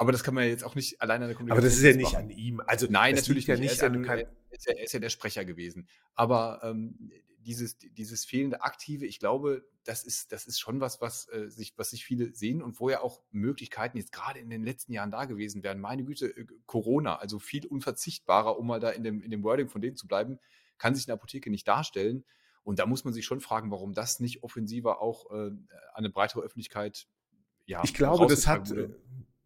Aber 0.00 0.12
das 0.12 0.24
kann 0.24 0.32
man 0.32 0.44
ja 0.44 0.48
jetzt 0.48 0.64
auch 0.64 0.74
nicht 0.74 1.02
alleine 1.02 1.26
an 1.26 1.28
der 1.28 1.36
Kommunikation. 1.36 1.58
Aber 1.58 1.68
das 1.68 1.76
ist 1.76 1.84
ja 1.84 1.94
nicht 1.94 2.14
machen. 2.14 2.24
an 2.24 2.30
ihm. 2.30 2.62
Also 2.66 2.86
nein, 2.88 3.14
natürlich 3.14 3.46
ja 3.46 3.56
nicht. 3.56 3.82
Er 3.82 3.92
ist, 3.92 4.06
ja, 4.06 4.14
er, 4.14 4.28
ist 4.50 4.66
ja, 4.66 4.74
ist 4.82 4.92
ja 4.94 4.98
der 4.98 5.10
Sprecher 5.10 5.44
gewesen. 5.44 5.88
Aber 6.14 6.60
ähm, 6.62 7.12
dieses, 7.40 7.76
dieses 7.76 8.24
fehlende 8.24 8.62
Aktive, 8.62 9.04
ich 9.04 9.18
glaube, 9.18 9.62
das 9.84 10.02
ist, 10.02 10.32
das 10.32 10.46
ist 10.46 10.58
schon 10.58 10.80
was, 10.80 11.02
was, 11.02 11.28
äh, 11.28 11.50
sich, 11.50 11.74
was 11.76 11.90
sich 11.90 12.06
viele 12.06 12.34
sehen 12.34 12.62
und 12.62 12.80
wo 12.80 12.88
ja 12.88 13.02
auch 13.02 13.20
Möglichkeiten 13.30 13.98
jetzt 13.98 14.10
gerade 14.10 14.38
in 14.38 14.48
den 14.48 14.64
letzten 14.64 14.94
Jahren 14.94 15.10
da 15.10 15.26
gewesen 15.26 15.62
wären. 15.62 15.78
Meine 15.80 16.02
Güte, 16.02 16.34
äh, 16.34 16.46
Corona, 16.64 17.16
also 17.16 17.38
viel 17.38 17.66
unverzichtbarer, 17.66 18.58
um 18.58 18.68
mal 18.68 18.80
da 18.80 18.88
in 18.88 19.04
dem, 19.04 19.20
in 19.20 19.30
dem 19.30 19.42
Wording 19.42 19.68
von 19.68 19.82
denen 19.82 19.96
zu 19.96 20.08
bleiben, 20.08 20.38
kann 20.78 20.94
sich 20.94 21.08
eine 21.08 21.12
Apotheke 21.12 21.50
nicht 21.50 21.68
darstellen. 21.68 22.24
Und 22.62 22.78
da 22.78 22.86
muss 22.86 23.04
man 23.04 23.12
sich 23.12 23.26
schon 23.26 23.42
fragen, 23.42 23.70
warum 23.70 23.92
das 23.92 24.18
nicht 24.18 24.44
offensiver 24.44 25.02
auch 25.02 25.30
äh, 25.30 25.34
an 25.34 25.68
eine 25.92 26.08
breitere 26.08 26.40
Öffentlichkeit 26.40 27.06
ja, 27.70 27.82
ich 27.84 27.94
glaube, 27.94 28.26
das 28.26 28.48
hat, 28.48 28.68
wurde. 28.70 28.96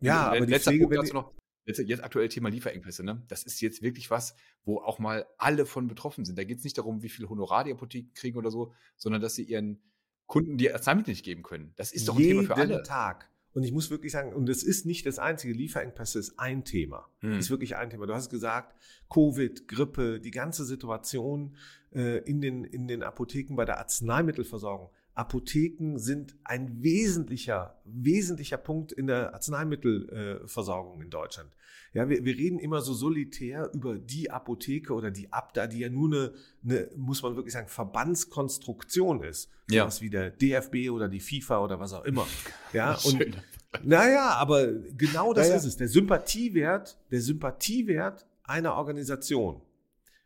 Ja, 0.00 0.28
aber 0.28 0.46
die 0.46 0.54
Pflege, 0.58 0.86
Punkt 0.86 0.96
dazu 0.98 1.14
noch, 1.14 1.32
jetzt, 1.64 1.78
jetzt 1.78 2.02
aktuell 2.02 2.28
Thema 2.28 2.50
Lieferengpässe, 2.50 3.04
ne? 3.04 3.22
Das 3.28 3.42
ist 3.42 3.60
jetzt 3.60 3.82
wirklich 3.82 4.10
was, 4.10 4.34
wo 4.64 4.78
auch 4.78 4.98
mal 4.98 5.26
alle 5.38 5.66
von 5.66 5.88
betroffen 5.88 6.24
sind. 6.24 6.38
Da 6.38 6.44
geht 6.44 6.58
es 6.58 6.64
nicht 6.64 6.78
darum, 6.78 7.02
wie 7.02 7.08
viel 7.08 7.28
Honorar 7.28 7.64
die 7.64 7.72
Apotheken 7.72 8.12
kriegen 8.14 8.38
oder 8.38 8.50
so, 8.50 8.72
sondern 8.96 9.22
dass 9.22 9.34
sie 9.34 9.44
ihren 9.44 9.80
Kunden 10.26 10.56
die 10.56 10.72
Arzneimittel 10.72 11.12
nicht 11.12 11.24
geben 11.24 11.42
können. 11.42 11.72
Das 11.76 11.92
ist 11.92 12.08
doch 12.08 12.16
ein 12.16 12.22
Jeden 12.22 12.42
Thema 12.42 12.54
für 12.54 12.60
alle. 12.60 12.82
Tag. 12.82 13.30
Und 13.52 13.62
ich 13.62 13.72
muss 13.72 13.88
wirklich 13.88 14.10
sagen, 14.10 14.32
und 14.32 14.48
es 14.48 14.64
ist 14.64 14.84
nicht 14.84 15.06
das 15.06 15.20
einzige, 15.20 15.52
Lieferengpässe 15.54 16.18
ist 16.18 16.40
ein 16.40 16.64
Thema. 16.64 17.08
Hm. 17.20 17.38
Ist 17.38 17.50
wirklich 17.50 17.76
ein 17.76 17.88
Thema. 17.88 18.06
Du 18.06 18.14
hast 18.14 18.28
gesagt, 18.28 18.74
Covid, 19.08 19.68
Grippe, 19.68 20.18
die 20.18 20.32
ganze 20.32 20.64
Situation 20.64 21.56
äh, 21.92 22.18
in, 22.28 22.40
den, 22.40 22.64
in 22.64 22.88
den 22.88 23.04
Apotheken 23.04 23.54
bei 23.54 23.64
der 23.64 23.78
Arzneimittelversorgung 23.78 24.90
Apotheken 25.14 25.98
sind 25.98 26.34
ein 26.42 26.82
wesentlicher, 26.82 27.78
wesentlicher 27.84 28.56
Punkt 28.56 28.92
in 28.92 29.06
der 29.06 29.32
Arzneimittelversorgung 29.34 31.00
in 31.00 31.10
Deutschland. 31.10 31.50
Ja, 31.92 32.08
wir, 32.08 32.24
wir 32.24 32.36
reden 32.36 32.58
immer 32.58 32.80
so 32.80 32.92
solitär 32.92 33.70
über 33.72 33.96
die 33.96 34.32
Apotheke 34.32 34.92
oder 34.92 35.12
die 35.12 35.32
Abda, 35.32 35.68
die 35.68 35.78
ja 35.78 35.88
nur 35.88 36.08
eine, 36.08 36.32
eine 36.64 36.90
muss 36.96 37.22
man 37.22 37.36
wirklich 37.36 37.52
sagen, 37.52 37.68
Verbandskonstruktion 37.68 39.22
ist. 39.22 39.48
So 39.68 39.76
ja. 39.76 39.86
was 39.86 40.00
wie 40.00 40.10
der 40.10 40.30
DFB 40.30 40.90
oder 40.90 41.08
die 41.08 41.20
FIFA 41.20 41.60
oder 41.60 41.78
was 41.80 41.92
auch 41.92 42.04
immer. 42.04 42.26
Ja, 42.72 42.98
und 43.04 43.24
naja, 43.84 44.30
aber 44.30 44.66
genau 44.66 45.32
das 45.32 45.48
ja, 45.48 45.54
ist 45.54 45.64
es. 45.64 45.76
Der 45.76 45.86
Sympathiewert, 45.86 46.98
der 47.12 47.20
Sympathiewert 47.20 48.26
einer 48.42 48.74
Organisation 48.74 49.60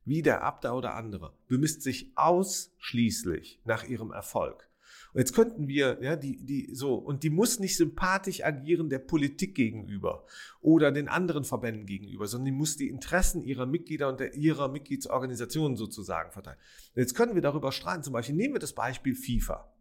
wie 0.07 0.23
der 0.23 0.43
Abda 0.43 0.73
oder 0.73 0.95
andere, 0.95 1.35
bemisst 1.49 1.83
sich 1.83 2.13
ausschließlich 2.15 3.61
nach 3.67 3.85
ihrem 3.85 4.11
Erfolg. 4.11 4.68
Und 5.13 5.21
jetzt 5.21 5.35
könnten 5.35 5.69
wir, 5.69 5.99
ja, 6.03 6.17
die, 6.17 6.45
die, 6.45 6.75
so, 6.75 6.95
und 6.95 7.23
die 7.23 7.31
muss 7.31 7.59
nicht 7.59 7.77
sympathisch 7.77 8.45
agieren 8.45 8.91
der 8.91 8.99
Politik 8.99 9.55
gegenüber 9.55 10.27
oder 10.61 10.93
den 10.93 11.09
anderen 11.09 11.45
Verbänden 11.45 11.87
gegenüber, 11.87 12.27
sondern 12.27 12.47
die 12.47 12.53
muss 12.53 12.77
die 12.77 12.89
Interessen 12.89 13.43
ihrer 13.43 13.67
Mitglieder 13.67 14.09
und 14.09 14.21
der, 14.21 14.35
ihrer 14.35 14.69
Mitgliedsorganisationen 14.69 15.77
sozusagen 15.77 16.31
verteilen. 16.31 16.59
Und 16.95 17.01
jetzt 17.01 17.15
können 17.15 17.35
wir 17.35 17.43
darüber 17.43 17.73
streiten. 17.73 18.03
Zum 18.03 18.13
Beispiel 18.13 18.37
nehmen 18.37 18.55
wir 18.55 18.61
das 18.61 18.75
Beispiel 18.75 19.15
FIFA. 19.15 19.73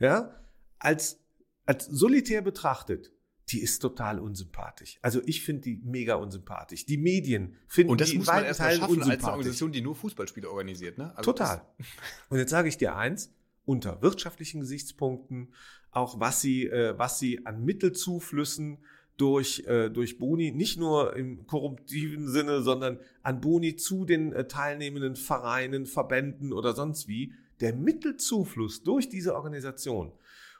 Ja, 0.00 0.40
als, 0.78 1.22
als 1.64 1.86
solitär 1.86 2.42
betrachtet, 2.42 3.12
die 3.50 3.60
ist 3.60 3.78
total 3.78 4.18
unsympathisch. 4.18 4.98
Also 5.02 5.20
ich 5.24 5.44
finde 5.44 5.62
die 5.62 5.80
mega 5.84 6.16
unsympathisch. 6.16 6.84
Die 6.84 6.98
Medien 6.98 7.56
finden 7.68 7.92
Und 7.92 8.00
das 8.00 8.10
die 8.10 8.18
muss 8.18 8.26
man 8.26 8.44
erst 8.44 8.60
mal 8.60 8.74
schaffen 8.74 9.02
als 9.02 9.22
eine 9.22 9.30
Organisation, 9.30 9.70
die 9.70 9.82
nur 9.82 9.94
Fußballspiele 9.94 10.50
organisiert, 10.50 10.98
ne? 10.98 11.16
Also 11.16 11.32
total. 11.32 11.62
Und 12.28 12.38
jetzt 12.38 12.50
sage 12.50 12.68
ich 12.68 12.76
dir 12.76 12.96
eins, 12.96 13.32
unter 13.66 14.00
wirtschaftlichen 14.00 14.60
Gesichtspunkten, 14.60 15.52
auch 15.90 16.18
was 16.18 16.40
sie, 16.40 16.66
äh, 16.66 16.98
was 16.98 17.18
sie 17.18 17.44
an 17.44 17.64
Mittelzuflüssen 17.64 18.78
durch, 19.18 19.64
äh, 19.66 19.90
durch 19.90 20.18
Boni, 20.18 20.52
nicht 20.52 20.78
nur 20.78 21.16
im 21.16 21.46
korruptiven 21.46 22.28
Sinne, 22.28 22.62
sondern 22.62 22.98
an 23.22 23.40
Boni 23.40 23.76
zu 23.76 24.04
den 24.04 24.32
äh, 24.32 24.46
teilnehmenden 24.46 25.16
Vereinen, 25.16 25.86
Verbänden 25.86 26.52
oder 26.52 26.74
sonst 26.74 27.08
wie, 27.08 27.32
der 27.60 27.74
Mittelzufluss 27.74 28.82
durch 28.82 29.08
diese 29.08 29.34
Organisation 29.34 30.12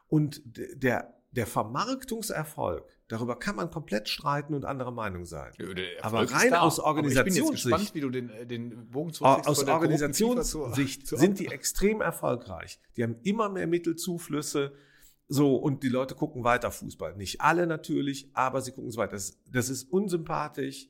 und 0.08 0.42
der, 0.46 1.14
der 1.32 1.46
Vermarktungserfolg, 1.46 2.84
darüber 3.08 3.38
kann 3.38 3.56
man 3.56 3.70
komplett 3.70 4.08
streiten 4.08 4.54
und 4.54 4.64
anderer 4.64 4.90
Meinung 4.90 5.24
sein. 5.24 5.52
Ja, 5.58 5.66
Aber 6.02 6.30
rein 6.30 6.54
aus 6.54 6.80
Aber 6.80 7.00
Ich 7.00 7.04
bin 7.04 7.10
jetzt 7.12 7.18
Organisationssicht- 7.18 7.52
gespannt, 7.52 7.94
wie 7.94 8.00
du 8.00 8.10
den, 8.10 8.30
äh, 8.30 8.46
den 8.46 8.90
Bogen 8.90 9.10
Aus 9.20 9.66
Organisationssicht 9.68 11.06
sind 11.06 11.38
die 11.38 11.46
extrem 11.48 12.00
erfolgreich. 12.00 12.80
Die 12.96 13.02
haben 13.02 13.16
immer 13.22 13.48
mehr 13.48 13.66
Mittelzuflüsse. 13.66 14.72
So, 15.28 15.56
und 15.56 15.82
die 15.82 15.88
Leute 15.88 16.14
gucken 16.14 16.44
weiter 16.44 16.70
Fußball. 16.70 17.16
Nicht 17.16 17.40
alle 17.40 17.66
natürlich, 17.66 18.30
aber 18.32 18.60
sie 18.60 18.70
gucken 18.72 18.88
es 18.90 18.96
weiter. 18.96 19.12
Das, 19.12 19.38
das 19.50 19.68
ist 19.68 19.84
unsympathisch, 19.90 20.88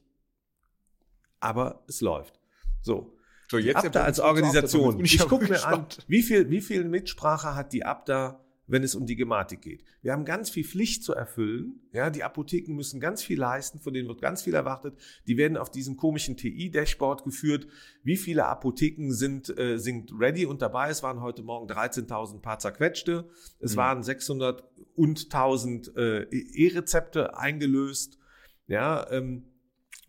aber 1.40 1.84
es 1.88 2.00
läuft. 2.00 2.38
So. 2.82 3.12
So, 3.48 3.58
Die 3.58 3.64
jetzt 3.64 3.76
der 3.82 3.86
Abda 3.86 4.02
als. 4.02 4.20
Organisation. 4.20 5.04
Ich 5.04 5.18
gucke 5.20 5.46
mir 5.48 5.64
an, 5.66 5.86
wie 6.08 6.22
viel, 6.22 6.50
wie 6.50 6.60
viel 6.60 6.84
Mitsprache 6.84 7.54
hat 7.54 7.72
die 7.72 7.84
Abda, 7.84 8.44
wenn 8.66 8.82
es 8.82 8.94
um 8.94 9.06
die 9.06 9.16
Gematik 9.16 9.60
geht. 9.60 9.84
Wir 10.02 10.12
haben 10.12 10.24
ganz 10.24 10.50
viel 10.50 10.64
Pflicht 10.64 11.04
zu 11.04 11.14
erfüllen. 11.14 11.80
Ja, 11.92 12.10
die 12.10 12.24
Apotheken 12.24 12.74
müssen 12.74 13.00
ganz 13.00 13.22
viel 13.22 13.38
leisten, 13.38 13.78
von 13.78 13.94
denen 13.94 14.08
wird 14.08 14.20
ganz 14.20 14.42
viel 14.42 14.54
erwartet. 14.54 14.96
Die 15.26 15.36
werden 15.36 15.56
auf 15.56 15.70
diesem 15.70 15.96
komischen 15.96 16.36
TI-Dashboard 16.36 17.24
geführt. 17.24 17.66
Wie 18.02 18.16
viele 18.16 18.46
Apotheken 18.46 19.12
sind, 19.12 19.56
äh, 19.58 19.78
sind 19.78 20.12
ready 20.18 20.46
und 20.46 20.62
dabei? 20.62 20.90
Es 20.90 21.02
waren 21.02 21.20
heute 21.20 21.42
Morgen 21.42 21.68
13.000 21.68 22.40
paar 22.40 22.58
zerquetschte. 22.58 23.28
Es 23.60 23.72
Mhm. 23.72 23.76
waren 23.76 24.02
600 24.02 24.64
und 24.94 25.30
1000 25.30 25.96
äh, 25.96 26.22
E-Rezepte 26.30 27.36
eingelöst. 27.38 28.18
Ja, 28.66 29.08
ähm, 29.10 29.44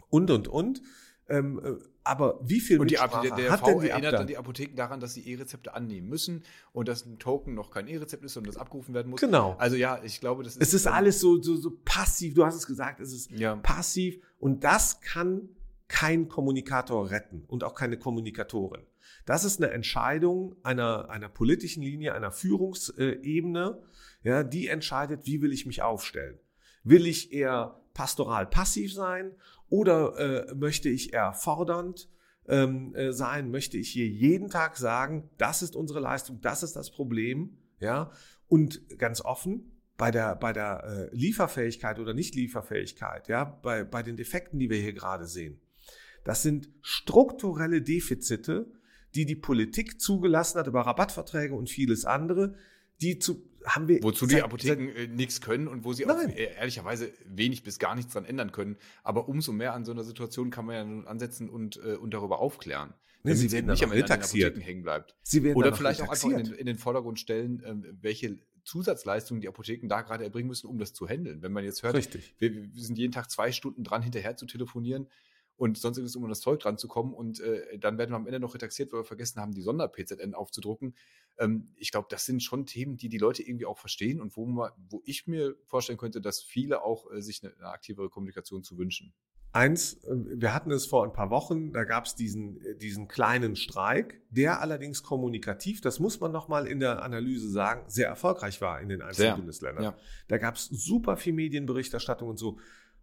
und, 0.10 0.32
und, 0.32 0.48
und. 0.48 0.82
Ähm, 1.30 1.60
äh, 1.64 1.76
aber 2.08 2.40
wie 2.42 2.60
viel 2.60 2.80
Und 2.80 2.90
die 2.92 2.96
der, 2.96 3.08
der 3.08 3.52
hat 3.52 3.66
denn 3.68 3.80
die 3.80 3.90
erinnert 3.90 4.14
dann 4.14 4.28
die 4.28 4.38
Apotheken 4.38 4.76
daran, 4.76 5.00
dass 5.00 5.14
sie 5.14 5.28
E-Rezepte 5.30 5.74
annehmen 5.74 6.08
müssen 6.08 6.44
und 6.72 6.88
dass 6.88 7.06
ein 7.06 7.20
Token 7.20 7.54
noch 7.54 7.72
kein 7.72 7.88
E-Rezept 7.88 8.24
ist 8.24 8.38
und 8.38 8.48
das 8.48 8.58
abgerufen 8.58 8.94
werden 8.94 9.10
muss. 9.10 9.22
Genau. 9.22 9.56
Also 9.60 9.76
ja, 9.76 10.02
ich 10.04 10.20
glaube, 10.20 10.44
das 10.44 10.56
ist. 10.56 10.62
Es 10.62 10.74
ist 10.74 10.88
alles 10.88 11.20
so, 11.20 11.42
so, 11.42 11.56
so 11.56 11.78
passiv. 11.84 12.34
Du 12.34 12.46
hast 12.46 12.56
es 12.56 12.68
gesagt, 12.68 13.00
es 13.00 13.14
ist 13.14 13.32
Ja. 13.32 13.56
passiv. 13.58 14.20
Und 14.40 14.64
das 14.64 15.02
kann 15.02 15.50
kein 15.88 16.28
Kommunikator 16.28 17.10
retten 17.10 17.44
und 17.48 17.64
auch 17.64 17.74
keine 17.76 17.98
Kommunikatorin. 17.98 18.82
Das 19.26 19.44
ist 19.44 19.62
eine 19.62 19.72
Entscheidung 19.72 20.56
einer, 20.64 21.10
einer 21.10 21.30
politischen 21.30 21.84
Linie, 21.84 22.14
einer 22.14 22.32
Führungsebene, 22.32 23.82
ja, 24.24 24.44
die 24.44 24.68
entscheidet, 24.68 25.26
wie 25.26 25.42
will 25.42 25.54
ich 25.54 25.66
mich 25.66 25.82
aufstellen. 25.82 26.40
Will 26.84 27.06
ich 27.06 27.34
eher 27.34 27.82
pastoral 27.94 28.46
passiv 28.46 28.94
sein 28.94 29.32
oder 29.70 30.50
äh, 30.50 30.56
möchte 30.56 30.90
ich 30.90 31.14
eher 31.14 31.34
fordernd 31.34 32.10
ähm, 32.48 32.96
äh, 32.96 33.12
sein? 33.12 33.52
Möchte 33.52 33.78
ich 33.78 33.90
hier 33.90 34.08
jeden 34.08 34.50
Tag 34.50 34.78
sagen, 34.78 35.30
das 35.38 35.62
ist 35.62 35.76
unsere 35.76 36.00
Leistung, 36.00 36.40
das 36.42 36.64
ist 36.64 36.76
das 36.76 36.92
Problem, 36.92 37.58
ja? 37.80 38.12
Und 38.48 38.98
ganz 38.98 39.22
offen, 39.22 39.72
bei 39.98 40.12
der, 40.12 40.36
bei 40.36 40.54
der 40.54 41.10
äh, 41.12 41.16
Lieferfähigkeit 41.16 42.00
oder 42.00 42.14
Nicht-Lieferfähigkeit, 42.14 43.28
ja, 43.28 43.44
bei, 43.44 43.84
bei 43.84 44.04
den 44.04 44.16
Defekten, 44.16 44.60
die 44.60 44.70
wir 44.70 44.78
hier 44.78 44.94
gerade 44.94 45.26
sehen, 45.26 45.60
das 46.24 46.44
sind 46.44 46.70
strukturelle 46.82 47.82
Defizite, 47.82 48.72
die 49.16 49.26
die 49.26 49.36
Politik 49.36 50.00
zugelassen 50.00 50.60
hat 50.60 50.68
über 50.68 50.82
Rabattverträge 50.82 51.56
und 51.56 51.70
vieles 51.70 52.06
andere, 52.06 52.56
die 53.02 53.20
zu, 53.20 53.50
haben 53.68 53.88
wir. 53.88 54.02
Wozu 54.04 54.26
die 54.26 54.36
seit- 54.36 54.44
Apotheken 54.44 54.90
äh, 54.96 55.08
nichts 55.08 55.42
können 55.42 55.68
und 55.68 55.84
wo 55.84 55.94
sie 55.94 56.06
auch 56.06 56.16
Nein. 56.16 56.30
äh, 56.30 56.54
ehrlicherweise 56.56 57.12
wenig 57.26 57.64
bis 57.64 57.80
gar 57.80 57.96
nichts 57.96 58.14
dran 58.14 58.26
ändern 58.26 58.52
können. 58.52 58.78
Aber 59.04 59.28
umso 59.28 59.52
mehr 59.52 59.74
an 59.74 59.86
so 59.86 59.92
einer 59.92 60.04
Situation 60.04 60.50
kann 60.50 60.66
man 60.66 60.76
ja 60.76 60.84
nun 60.86 61.08
ansetzen 61.08 61.50
und, 61.50 61.78
äh, 61.78 61.96
und 61.96 62.14
darüber 62.14 62.40
aufklären. 62.40 62.94
Nee, 63.24 63.34
sie 63.34 63.52
werden 63.52 63.68
nicht 63.68 63.84
am 63.84 63.92
Ende 63.92 64.04
retaxiert. 64.04 64.52
Apotheken 64.52 64.66
hängen 64.66 64.84
bleibt. 64.84 65.16
Sie 65.22 65.44
werden 65.44 65.58
Oder 65.58 65.74
vielleicht 65.74 66.02
auch 66.02 66.10
einfach 66.10 66.30
in 66.30 66.38
den, 66.38 66.54
in 66.54 66.66
den 66.66 66.78
Vordergrund 66.78 67.20
stellen, 67.20 67.62
ähm, 67.66 67.98
welche 68.02 68.38
Zusatzleistungen 68.64 69.42
die 69.42 69.48
Apotheken 69.48 69.88
da 69.88 70.02
gerade 70.02 70.24
erbringen 70.24 70.48
müssen, 70.48 70.68
um 70.68 70.78
das 70.78 70.94
zu 70.94 71.08
handeln. 71.08 71.42
Wenn 71.42 71.52
man 71.52 71.64
jetzt 71.64 71.84
hört, 71.84 71.96
wir, 72.40 72.54
wir 72.54 72.70
sind 72.76 72.98
jeden 72.98 73.12
Tag 73.14 73.32
zwei 73.32 73.52
Stunden 73.52 73.84
dran, 73.84 74.02
hinterher 74.02 74.36
zu 74.36 74.46
telefonieren 74.46 75.08
und 75.58 75.78
sonst 75.78 75.98
ist 75.98 76.06
es, 76.06 76.16
um 76.16 76.24
an 76.24 76.30
das 76.30 76.40
Zeug 76.40 76.60
dran 76.60 76.78
zu 76.78 76.88
kommen 76.88 77.14
und 77.14 77.40
äh, 77.40 77.78
dann 77.80 77.98
werden 77.98 78.12
wir 78.12 78.16
am 78.16 78.28
Ende 78.28 78.40
noch 78.40 78.54
retaxiert, 78.54 78.94
weil 78.94 79.02
wir 79.02 79.06
vergessen 79.06 79.42
haben, 79.42 79.54
die 79.54 79.62
Sonder-PZN 79.62 80.36
aufzudrucken. 80.36 80.96
Ähm, 81.40 81.74
ich 81.76 81.92
glaube, 81.92 82.08
das 82.10 82.26
sind 82.26 82.44
schon 82.44 82.66
Themen, 82.66 82.96
die 82.98 83.10
die 83.10 83.18
Leute 83.18 83.42
irgendwie 83.42 83.66
auch 83.66 83.80
verstehen 83.80 84.22
und 84.22 84.38
wo, 84.38 84.46
man, 84.46 84.72
wo 84.90 85.02
ich 85.04 85.28
mir 85.28 85.56
vorstellen 85.66 85.98
könnte, 85.98 86.22
dass 86.22 86.42
viele 86.42 86.84
auch 86.84 87.12
äh, 87.12 87.22
sich 87.22 87.44
eine, 87.44 87.54
eine 87.56 87.70
aktivere 87.70 88.10
Kommunikation 88.10 88.64
zu 88.64 88.78
wünschen. 88.78 89.14
Eins, 89.52 89.96
äh, 90.04 90.16
wir 90.16 90.54
hatten 90.54 90.70
es 90.70 90.86
vor 90.86 91.04
ein 91.04 91.14
paar 91.14 91.32
Wochen, 91.32 91.74
da 91.74 91.84
gab 91.86 92.06
es 92.06 92.14
diesen, 92.14 92.62
äh, 92.62 92.76
diesen 92.76 93.08
kleinen 93.08 93.56
Streik, 93.56 94.22
der 94.30 94.62
allerdings 94.62 95.02
kommunikativ, 95.02 95.82
das 95.82 96.00
muss 96.00 96.20
man 96.20 96.32
nochmal 96.32 96.68
in 96.68 96.80
der 96.80 97.02
Analyse 97.02 97.50
sagen, 97.50 97.90
sehr 97.90 98.08
erfolgreich 98.08 98.62
war 98.62 98.80
in 98.80 98.90
den 98.90 99.02
einzelnen 99.02 99.30
Sehr, 99.30 99.36
Bundesländern. 99.38 99.84
ja. 99.84 99.98
Da 100.28 100.38
gab 100.38 100.56
es 100.56 100.66
super 100.66 101.18
viel 101.18 101.34
Medienberichterstattung 101.34 102.30
und 102.30 102.38
so. 102.38 102.60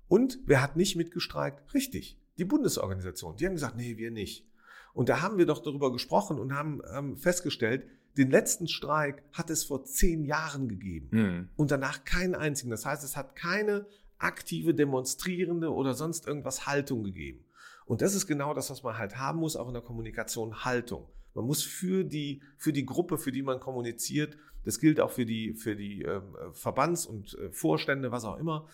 Und 0.06 0.38
wer 0.44 0.62
hat 0.62 0.76
nicht 0.76 0.94
mitgestreikt? 0.96 1.74
Richtig, 1.74 2.20
die 2.38 2.44
Bundesorganisation. 2.44 3.36
Die 3.36 3.46
haben 3.46 3.54
gesagt, 3.54 3.76
nee, 3.76 3.96
wir 3.96 4.10
nicht. 4.10 4.46
Und 4.92 5.08
da 5.08 5.22
haben 5.22 5.38
wir 5.38 5.46
doch 5.46 5.60
darüber 5.60 5.92
gesprochen 5.92 6.38
und 6.38 6.54
haben 6.54 6.80
ähm, 6.92 7.16
festgestellt, 7.16 7.86
den 8.16 8.30
letzten 8.30 8.68
Streik 8.68 9.24
hat 9.32 9.50
es 9.50 9.64
vor 9.64 9.84
zehn 9.84 10.24
Jahren 10.24 10.68
gegeben 10.68 11.08
und 11.56 11.70
danach 11.72 12.04
keinen 12.04 12.36
einzigen. 12.36 12.70
Das 12.70 12.86
heißt, 12.86 13.02
es 13.02 13.16
hat 13.16 13.34
keine 13.34 13.86
aktive, 14.18 14.72
demonstrierende 14.72 15.72
oder 15.72 15.94
sonst 15.94 16.26
irgendwas 16.26 16.66
Haltung 16.66 17.02
gegeben. 17.02 17.44
Und 17.86 18.02
das 18.02 18.14
ist 18.14 18.26
genau 18.26 18.54
das, 18.54 18.70
was 18.70 18.82
man 18.82 18.96
halt 18.96 19.16
haben 19.16 19.40
muss, 19.40 19.56
auch 19.56 19.66
in 19.66 19.74
der 19.74 19.82
Kommunikation 19.82 20.64
Haltung. 20.64 21.08
Man 21.34 21.44
muss 21.44 21.62
für 21.62 22.04
die, 22.04 22.40
für 22.56 22.72
die 22.72 22.86
Gruppe, 22.86 23.18
für 23.18 23.32
die 23.32 23.42
man 23.42 23.58
kommuniziert, 23.58 24.36
das 24.64 24.78
gilt 24.78 25.00
auch 25.00 25.10
für 25.10 25.26
die, 25.26 25.52
für 25.52 25.76
die 25.76 26.02
ähm, 26.02 26.36
Verbands- 26.52 27.06
und 27.06 27.36
äh, 27.38 27.50
Vorstände, 27.50 28.12
was 28.12 28.24
auch 28.24 28.38
immer, 28.38 28.66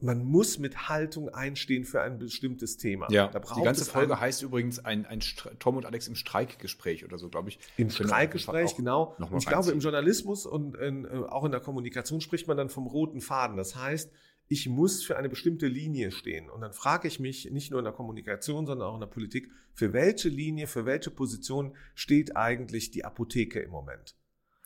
man 0.00 0.24
muss 0.24 0.58
mit 0.58 0.88
Haltung 0.88 1.28
einstehen 1.28 1.84
für 1.84 2.02
ein 2.02 2.18
bestimmtes 2.18 2.76
Thema. 2.76 3.10
Ja, 3.10 3.28
da 3.28 3.38
braucht 3.38 3.60
die 3.60 3.64
ganze 3.64 3.84
Folge 3.84 4.20
heißt 4.20 4.42
übrigens 4.42 4.84
ein, 4.84 5.06
ein 5.06 5.20
Tom 5.58 5.76
und 5.76 5.86
Alex 5.86 6.08
im 6.08 6.14
Streikgespräch 6.14 7.04
oder 7.04 7.18
so, 7.18 7.28
glaube 7.28 7.48
ich. 7.48 7.58
Im 7.76 7.90
Streikgespräch, 7.90 8.76
genau. 8.76 9.16
Und 9.18 9.38
ich 9.38 9.46
glaube, 9.46 9.70
im. 9.70 9.80
Journalismus 9.80 10.46
und 10.46 10.76
in, 10.76 11.04
äh, 11.04 11.08
auch 11.08 11.44
in 11.44 11.52
der 11.52 11.60
Kommunikation 11.60 12.20
spricht 12.20 12.48
man 12.48 12.56
dann 12.56 12.68
vom 12.68 12.86
roten 12.86 13.20
Faden. 13.20 13.56
Das 13.56 13.76
heißt, 13.76 14.10
ich 14.48 14.68
muss 14.68 15.02
für 15.02 15.16
eine 15.16 15.28
bestimmte 15.28 15.66
Linie 15.66 16.10
stehen. 16.10 16.50
Und 16.50 16.60
dann 16.60 16.72
frage 16.72 17.08
ich 17.08 17.18
mich 17.18 17.50
nicht 17.50 17.70
nur 17.70 17.80
in 17.80 17.84
der 17.84 17.94
Kommunikation, 17.94 18.66
sondern 18.66 18.88
auch 18.88 18.94
in 18.94 19.00
der 19.00 19.06
Politik, 19.06 19.50
für 19.72 19.92
welche 19.92 20.28
Linie, 20.28 20.66
für 20.66 20.84
welche 20.84 21.10
Position 21.10 21.74
steht 21.94 22.36
eigentlich 22.36 22.90
die 22.90 23.04
Apotheke 23.04 23.60
im 23.60 23.70
Moment? 23.70 24.16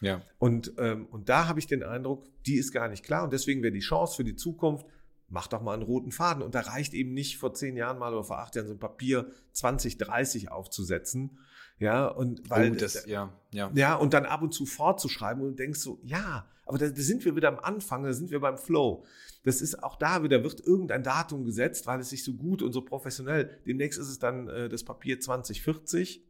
Ja. 0.00 0.22
Und, 0.38 0.74
ähm, 0.78 1.06
und 1.06 1.28
da 1.28 1.46
habe 1.48 1.58
ich 1.58 1.66
den 1.66 1.82
Eindruck, 1.82 2.26
die 2.46 2.56
ist 2.56 2.72
gar 2.72 2.88
nicht 2.88 3.04
klar. 3.04 3.24
Und 3.24 3.32
deswegen 3.32 3.62
wäre 3.62 3.72
die 3.72 3.80
Chance 3.80 4.16
für 4.16 4.24
die 4.24 4.36
Zukunft, 4.36 4.86
mach 5.28 5.46
doch 5.46 5.62
mal 5.62 5.74
einen 5.74 5.82
roten 5.82 6.10
Faden. 6.10 6.42
Und 6.42 6.54
da 6.54 6.60
reicht 6.60 6.94
eben 6.94 7.12
nicht 7.12 7.38
vor 7.38 7.54
zehn 7.54 7.76
Jahren 7.76 7.98
mal 7.98 8.12
oder 8.12 8.24
vor 8.24 8.38
acht 8.38 8.56
Jahren 8.56 8.66
so 8.66 8.74
ein 8.74 8.78
Papier 8.78 9.30
20, 9.52 9.98
30 9.98 10.50
aufzusetzen. 10.50 11.38
Ja, 11.78 12.08
und 12.08 12.50
weil 12.50 12.72
oh, 12.72 12.74
das, 12.74 13.06
ja, 13.06 13.32
ja. 13.52 13.70
ja, 13.74 13.94
und 13.94 14.12
dann 14.12 14.26
ab 14.26 14.42
und 14.42 14.52
zu 14.52 14.66
fortzuschreiben 14.66 15.44
und 15.44 15.58
denkst 15.58 15.78
so, 15.78 16.00
ja, 16.02 16.46
aber 16.66 16.76
da, 16.76 16.88
da 16.88 17.00
sind 17.00 17.24
wir 17.24 17.36
wieder 17.36 17.48
am 17.48 17.58
Anfang, 17.60 18.02
da 18.02 18.12
sind 18.12 18.30
wir 18.30 18.40
beim 18.40 18.58
Flow. 18.58 19.04
Das 19.44 19.60
ist 19.60 19.82
auch 19.82 19.96
da 19.96 20.22
wieder, 20.24 20.42
wird 20.42 20.60
irgendein 20.60 21.04
Datum 21.04 21.44
gesetzt, 21.44 21.86
weil 21.86 22.00
es 22.00 22.10
sich 22.10 22.24
so 22.24 22.34
gut 22.34 22.62
und 22.62 22.72
so 22.72 22.82
professionell, 22.82 23.60
demnächst 23.66 23.98
ist 23.98 24.08
es 24.08 24.18
dann 24.18 24.48
äh, 24.48 24.68
das 24.68 24.82
Papier 24.82 25.20
2040. 25.20 26.27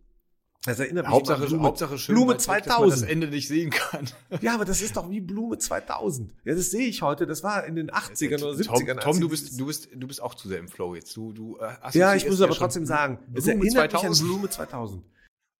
Das 0.68 0.80
erinnert 0.80 1.06
mich 1.06 1.14
Hauptsache, 1.14 1.42
an 1.42 1.48
Blume, 1.48 1.62
Hauptsache 1.64 1.98
schön, 1.98 2.14
Blume 2.14 2.32
weit 2.32 2.40
weg, 2.40 2.64
dass 2.64 2.78
man 2.78 2.90
2000. 2.90 3.02
das 3.02 3.10
Ende 3.10 3.28
nicht 3.28 3.48
sehen 3.48 3.70
kann. 3.70 4.08
Ja, 4.42 4.54
aber 4.54 4.64
das 4.64 4.82
ist 4.82 4.96
doch 4.96 5.10
wie 5.10 5.20
Blume 5.20 5.58
2000. 5.58 6.34
Ja, 6.44 6.54
das 6.54 6.70
sehe 6.70 6.86
ich 6.86 7.02
heute, 7.02 7.26
das 7.26 7.42
war 7.42 7.64
in 7.64 7.74
den 7.74 7.90
80ern 7.90 8.42
oder 8.42 8.52
70ern. 8.52 9.00
Tom, 9.00 9.12
Tom 9.12 9.20
du, 9.20 9.28
bist, 9.28 9.58
du, 9.58 9.66
bist, 9.66 9.88
du 9.94 10.06
bist 10.06 10.22
auch 10.22 10.34
zu 10.34 10.48
sehr 10.48 10.58
im 10.58 10.68
Flow 10.68 10.94
jetzt. 10.94 11.16
Du, 11.16 11.32
du, 11.32 11.56
äh, 11.58 11.98
Ja, 11.98 12.14
ich 12.14 12.28
muss 12.28 12.40
aber 12.40 12.52
schon 12.52 12.64
trotzdem 12.64 12.86
sagen, 12.86 13.18
es 13.34 13.46
erinnert 13.46 13.72
2000. 13.72 14.10
mich 14.10 14.20
an 14.20 14.26
Blume 14.26 14.50
2000. 14.50 15.04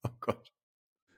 Oh 0.05 0.11
Gott. 0.21 0.53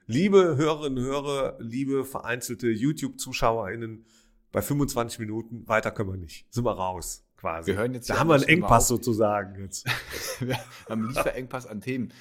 Liebe 0.07 0.57
Hörerinnen 0.57 0.97
und 0.97 1.03
Hörer, 1.05 1.57
liebe 1.59 2.03
vereinzelte 2.03 2.67
YouTube-ZuschauerInnen, 2.67 4.05
bei 4.51 4.61
25 4.61 5.19
Minuten, 5.19 5.67
weiter 5.67 5.91
können 5.91 6.09
wir 6.09 6.17
nicht. 6.17 6.51
Sind 6.51 6.65
wir 6.65 6.73
raus, 6.73 7.23
quasi. 7.37 7.67
Wir 7.67 7.77
hören 7.77 7.93
jetzt 7.93 8.09
da 8.09 8.19
haben 8.19 8.29
wir 8.29 8.35
einen 8.35 8.43
Engpass 8.45 8.87
sozusagen 8.87 9.61
jetzt. 9.61 9.85
Wir 10.39 10.57
haben 10.89 11.03
einen 11.03 11.07
Lieferengpass 11.09 11.67
an 11.67 11.81
Themen. 11.81 12.11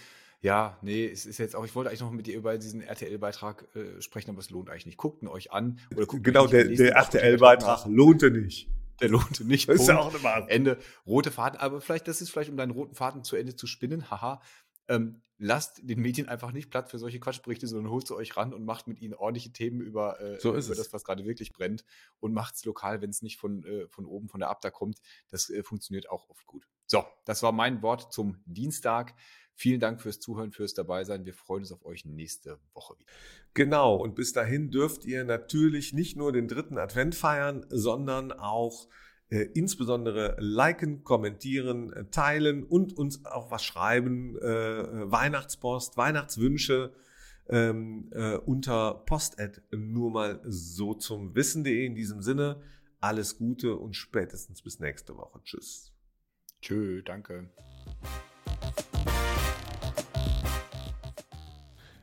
Ja, 0.43 0.79
nee, 0.81 1.07
es 1.07 1.27
ist 1.27 1.39
jetzt 1.39 1.55
auch, 1.55 1.65
ich 1.67 1.75
wollte 1.75 1.91
eigentlich 1.91 2.01
noch 2.01 2.11
mit 2.11 2.27
dir 2.27 2.37
über 2.37 2.57
diesen 2.57 2.81
RTL-Beitrag 2.81 3.67
äh, 3.77 4.01
sprechen, 4.01 4.31
aber 4.31 4.39
es 4.39 4.49
lohnt 4.49 4.71
eigentlich 4.71 4.87
nicht. 4.87 4.97
Guckt 4.97 5.23
ihn 5.23 5.29
euch 5.29 5.53
an. 5.53 5.79
Oder 5.95 6.07
guckt 6.07 6.25
Genau, 6.25 6.47
der, 6.47 6.65
der 6.65 6.95
RTL-Beitrag 6.95 7.85
lohnte 7.87 8.31
nicht. 8.31 8.69
Der 9.01 9.11
lohnte 9.11 9.45
nicht. 9.45 9.69
Das 9.69 9.83
ist 9.83 9.89
ja 9.89 9.99
auch 9.99 10.13
eine 10.13 10.23
Wahl. 10.23 10.47
Ende. 10.49 10.79
Rote 11.07 11.31
Faden, 11.31 11.59
aber 11.59 11.81
vielleicht, 11.83 12.09
das 12.09 12.23
ist 12.23 12.31
vielleicht, 12.31 12.51
um 12.51 12.57
deinen 12.57 12.71
roten 12.71 12.95
Faden 12.95 13.23
zu 13.23 13.37
Ende 13.37 13.55
zu 13.55 13.67
spinnen, 13.67 14.11
haha. 14.11 14.41
Ähm, 14.89 15.23
lasst 15.37 15.81
den 15.83 16.01
Medien 16.01 16.29
einfach 16.29 16.53
nicht 16.53 16.71
Platz 16.71 16.91
für 16.91 16.99
solche 16.99 17.21
Quatschberichte, 17.21 17.67
sondern 17.67 17.91
holt 17.91 18.07
sie 18.07 18.15
euch 18.15 18.37
ran 18.37 18.53
und 18.53 18.65
macht 18.65 18.87
mit 18.87 19.01
ihnen 19.01 19.15
ordentliche 19.15 19.53
Themen 19.53 19.81
über, 19.81 20.21
äh, 20.21 20.39
So 20.39 20.51
über 20.51 20.75
das, 20.75 20.93
was 20.93 21.05
gerade 21.05 21.25
wirklich 21.25 21.53
brennt 21.53 21.85
und 22.19 22.33
macht 22.33 22.55
es 22.55 22.65
lokal, 22.65 23.01
wenn 23.01 23.11
es 23.11 23.23
nicht 23.23 23.39
von, 23.39 23.65
äh, 23.65 23.89
von 23.89 24.05
oben, 24.05 24.29
von 24.29 24.41
der 24.41 24.51
Abda 24.51 24.71
kommt. 24.71 25.01
Das 25.29 25.49
äh, 25.51 25.63
funktioniert 25.63 26.11
auch 26.11 26.29
oft 26.29 26.47
gut. 26.47 26.67
So, 26.91 27.05
das 27.25 27.45
war 27.45 27.53
mein 27.53 27.83
Wort 27.83 28.13
zum 28.13 28.43
Dienstag. 28.47 29.15
Vielen 29.55 29.79
Dank 29.79 30.03
fürs 30.03 30.19
Zuhören, 30.19 30.51
fürs 30.51 30.75
Dabeisein. 30.75 31.25
Wir 31.25 31.35
freuen 31.35 31.61
uns 31.61 31.71
auf 31.71 31.85
euch 31.85 32.05
nächste 32.05 32.59
Woche 32.75 32.99
wieder. 32.99 33.13
Genau, 33.55 33.95
und 33.95 34.17
bis 34.17 34.33
dahin 34.33 34.73
dürft 34.73 35.05
ihr 35.05 35.23
natürlich 35.23 35.93
nicht 35.93 36.17
nur 36.17 36.33
den 36.33 36.49
dritten 36.49 36.79
Advent 36.79 37.15
feiern, 37.15 37.65
sondern 37.69 38.33
auch 38.33 38.89
äh, 39.29 39.43
insbesondere 39.55 40.35
liken, 40.41 41.05
kommentieren, 41.05 41.93
äh, 41.93 42.07
teilen 42.07 42.65
und 42.65 42.99
uns 42.99 43.25
auch 43.25 43.53
was 43.53 43.63
schreiben. 43.63 44.37
Äh, 44.39 45.13
Weihnachtspost, 45.13 45.97
Weihnachtswünsche 45.97 46.93
ähm, 47.49 48.11
äh, 48.11 48.35
unter 48.35 49.05
post 49.07 49.37
nur 49.71 50.11
mal 50.11 50.41
so 50.45 50.95
zum 50.95 51.37
Wissen.de. 51.37 51.87
In 51.87 51.95
diesem 51.95 52.21
Sinne, 52.21 52.61
alles 52.99 53.39
Gute 53.39 53.77
und 53.77 53.95
spätestens 53.95 54.61
bis 54.61 54.81
nächste 54.81 55.17
Woche. 55.17 55.41
Tschüss. 55.45 55.90
Tschö, 56.61 57.03
danke. 57.03 57.49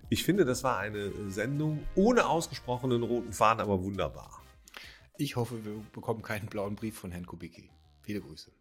Ich 0.09 0.23
finde, 0.23 0.45
das 0.45 0.63
war 0.63 0.77
eine 0.77 1.11
Sendung 1.29 1.85
ohne 1.95 2.27
ausgesprochenen 2.27 3.03
roten 3.03 3.33
Faden, 3.33 3.61
aber 3.61 3.83
wunderbar. 3.83 4.41
Ich 5.17 5.35
hoffe, 5.35 5.65
wir 5.65 5.83
bekommen 5.93 6.21
keinen 6.21 6.47
blauen 6.47 6.75
Brief 6.75 6.97
von 6.97 7.11
Herrn 7.11 7.25
Kubicki. 7.25 7.69
Viele 8.03 8.21
Grüße. 8.21 8.51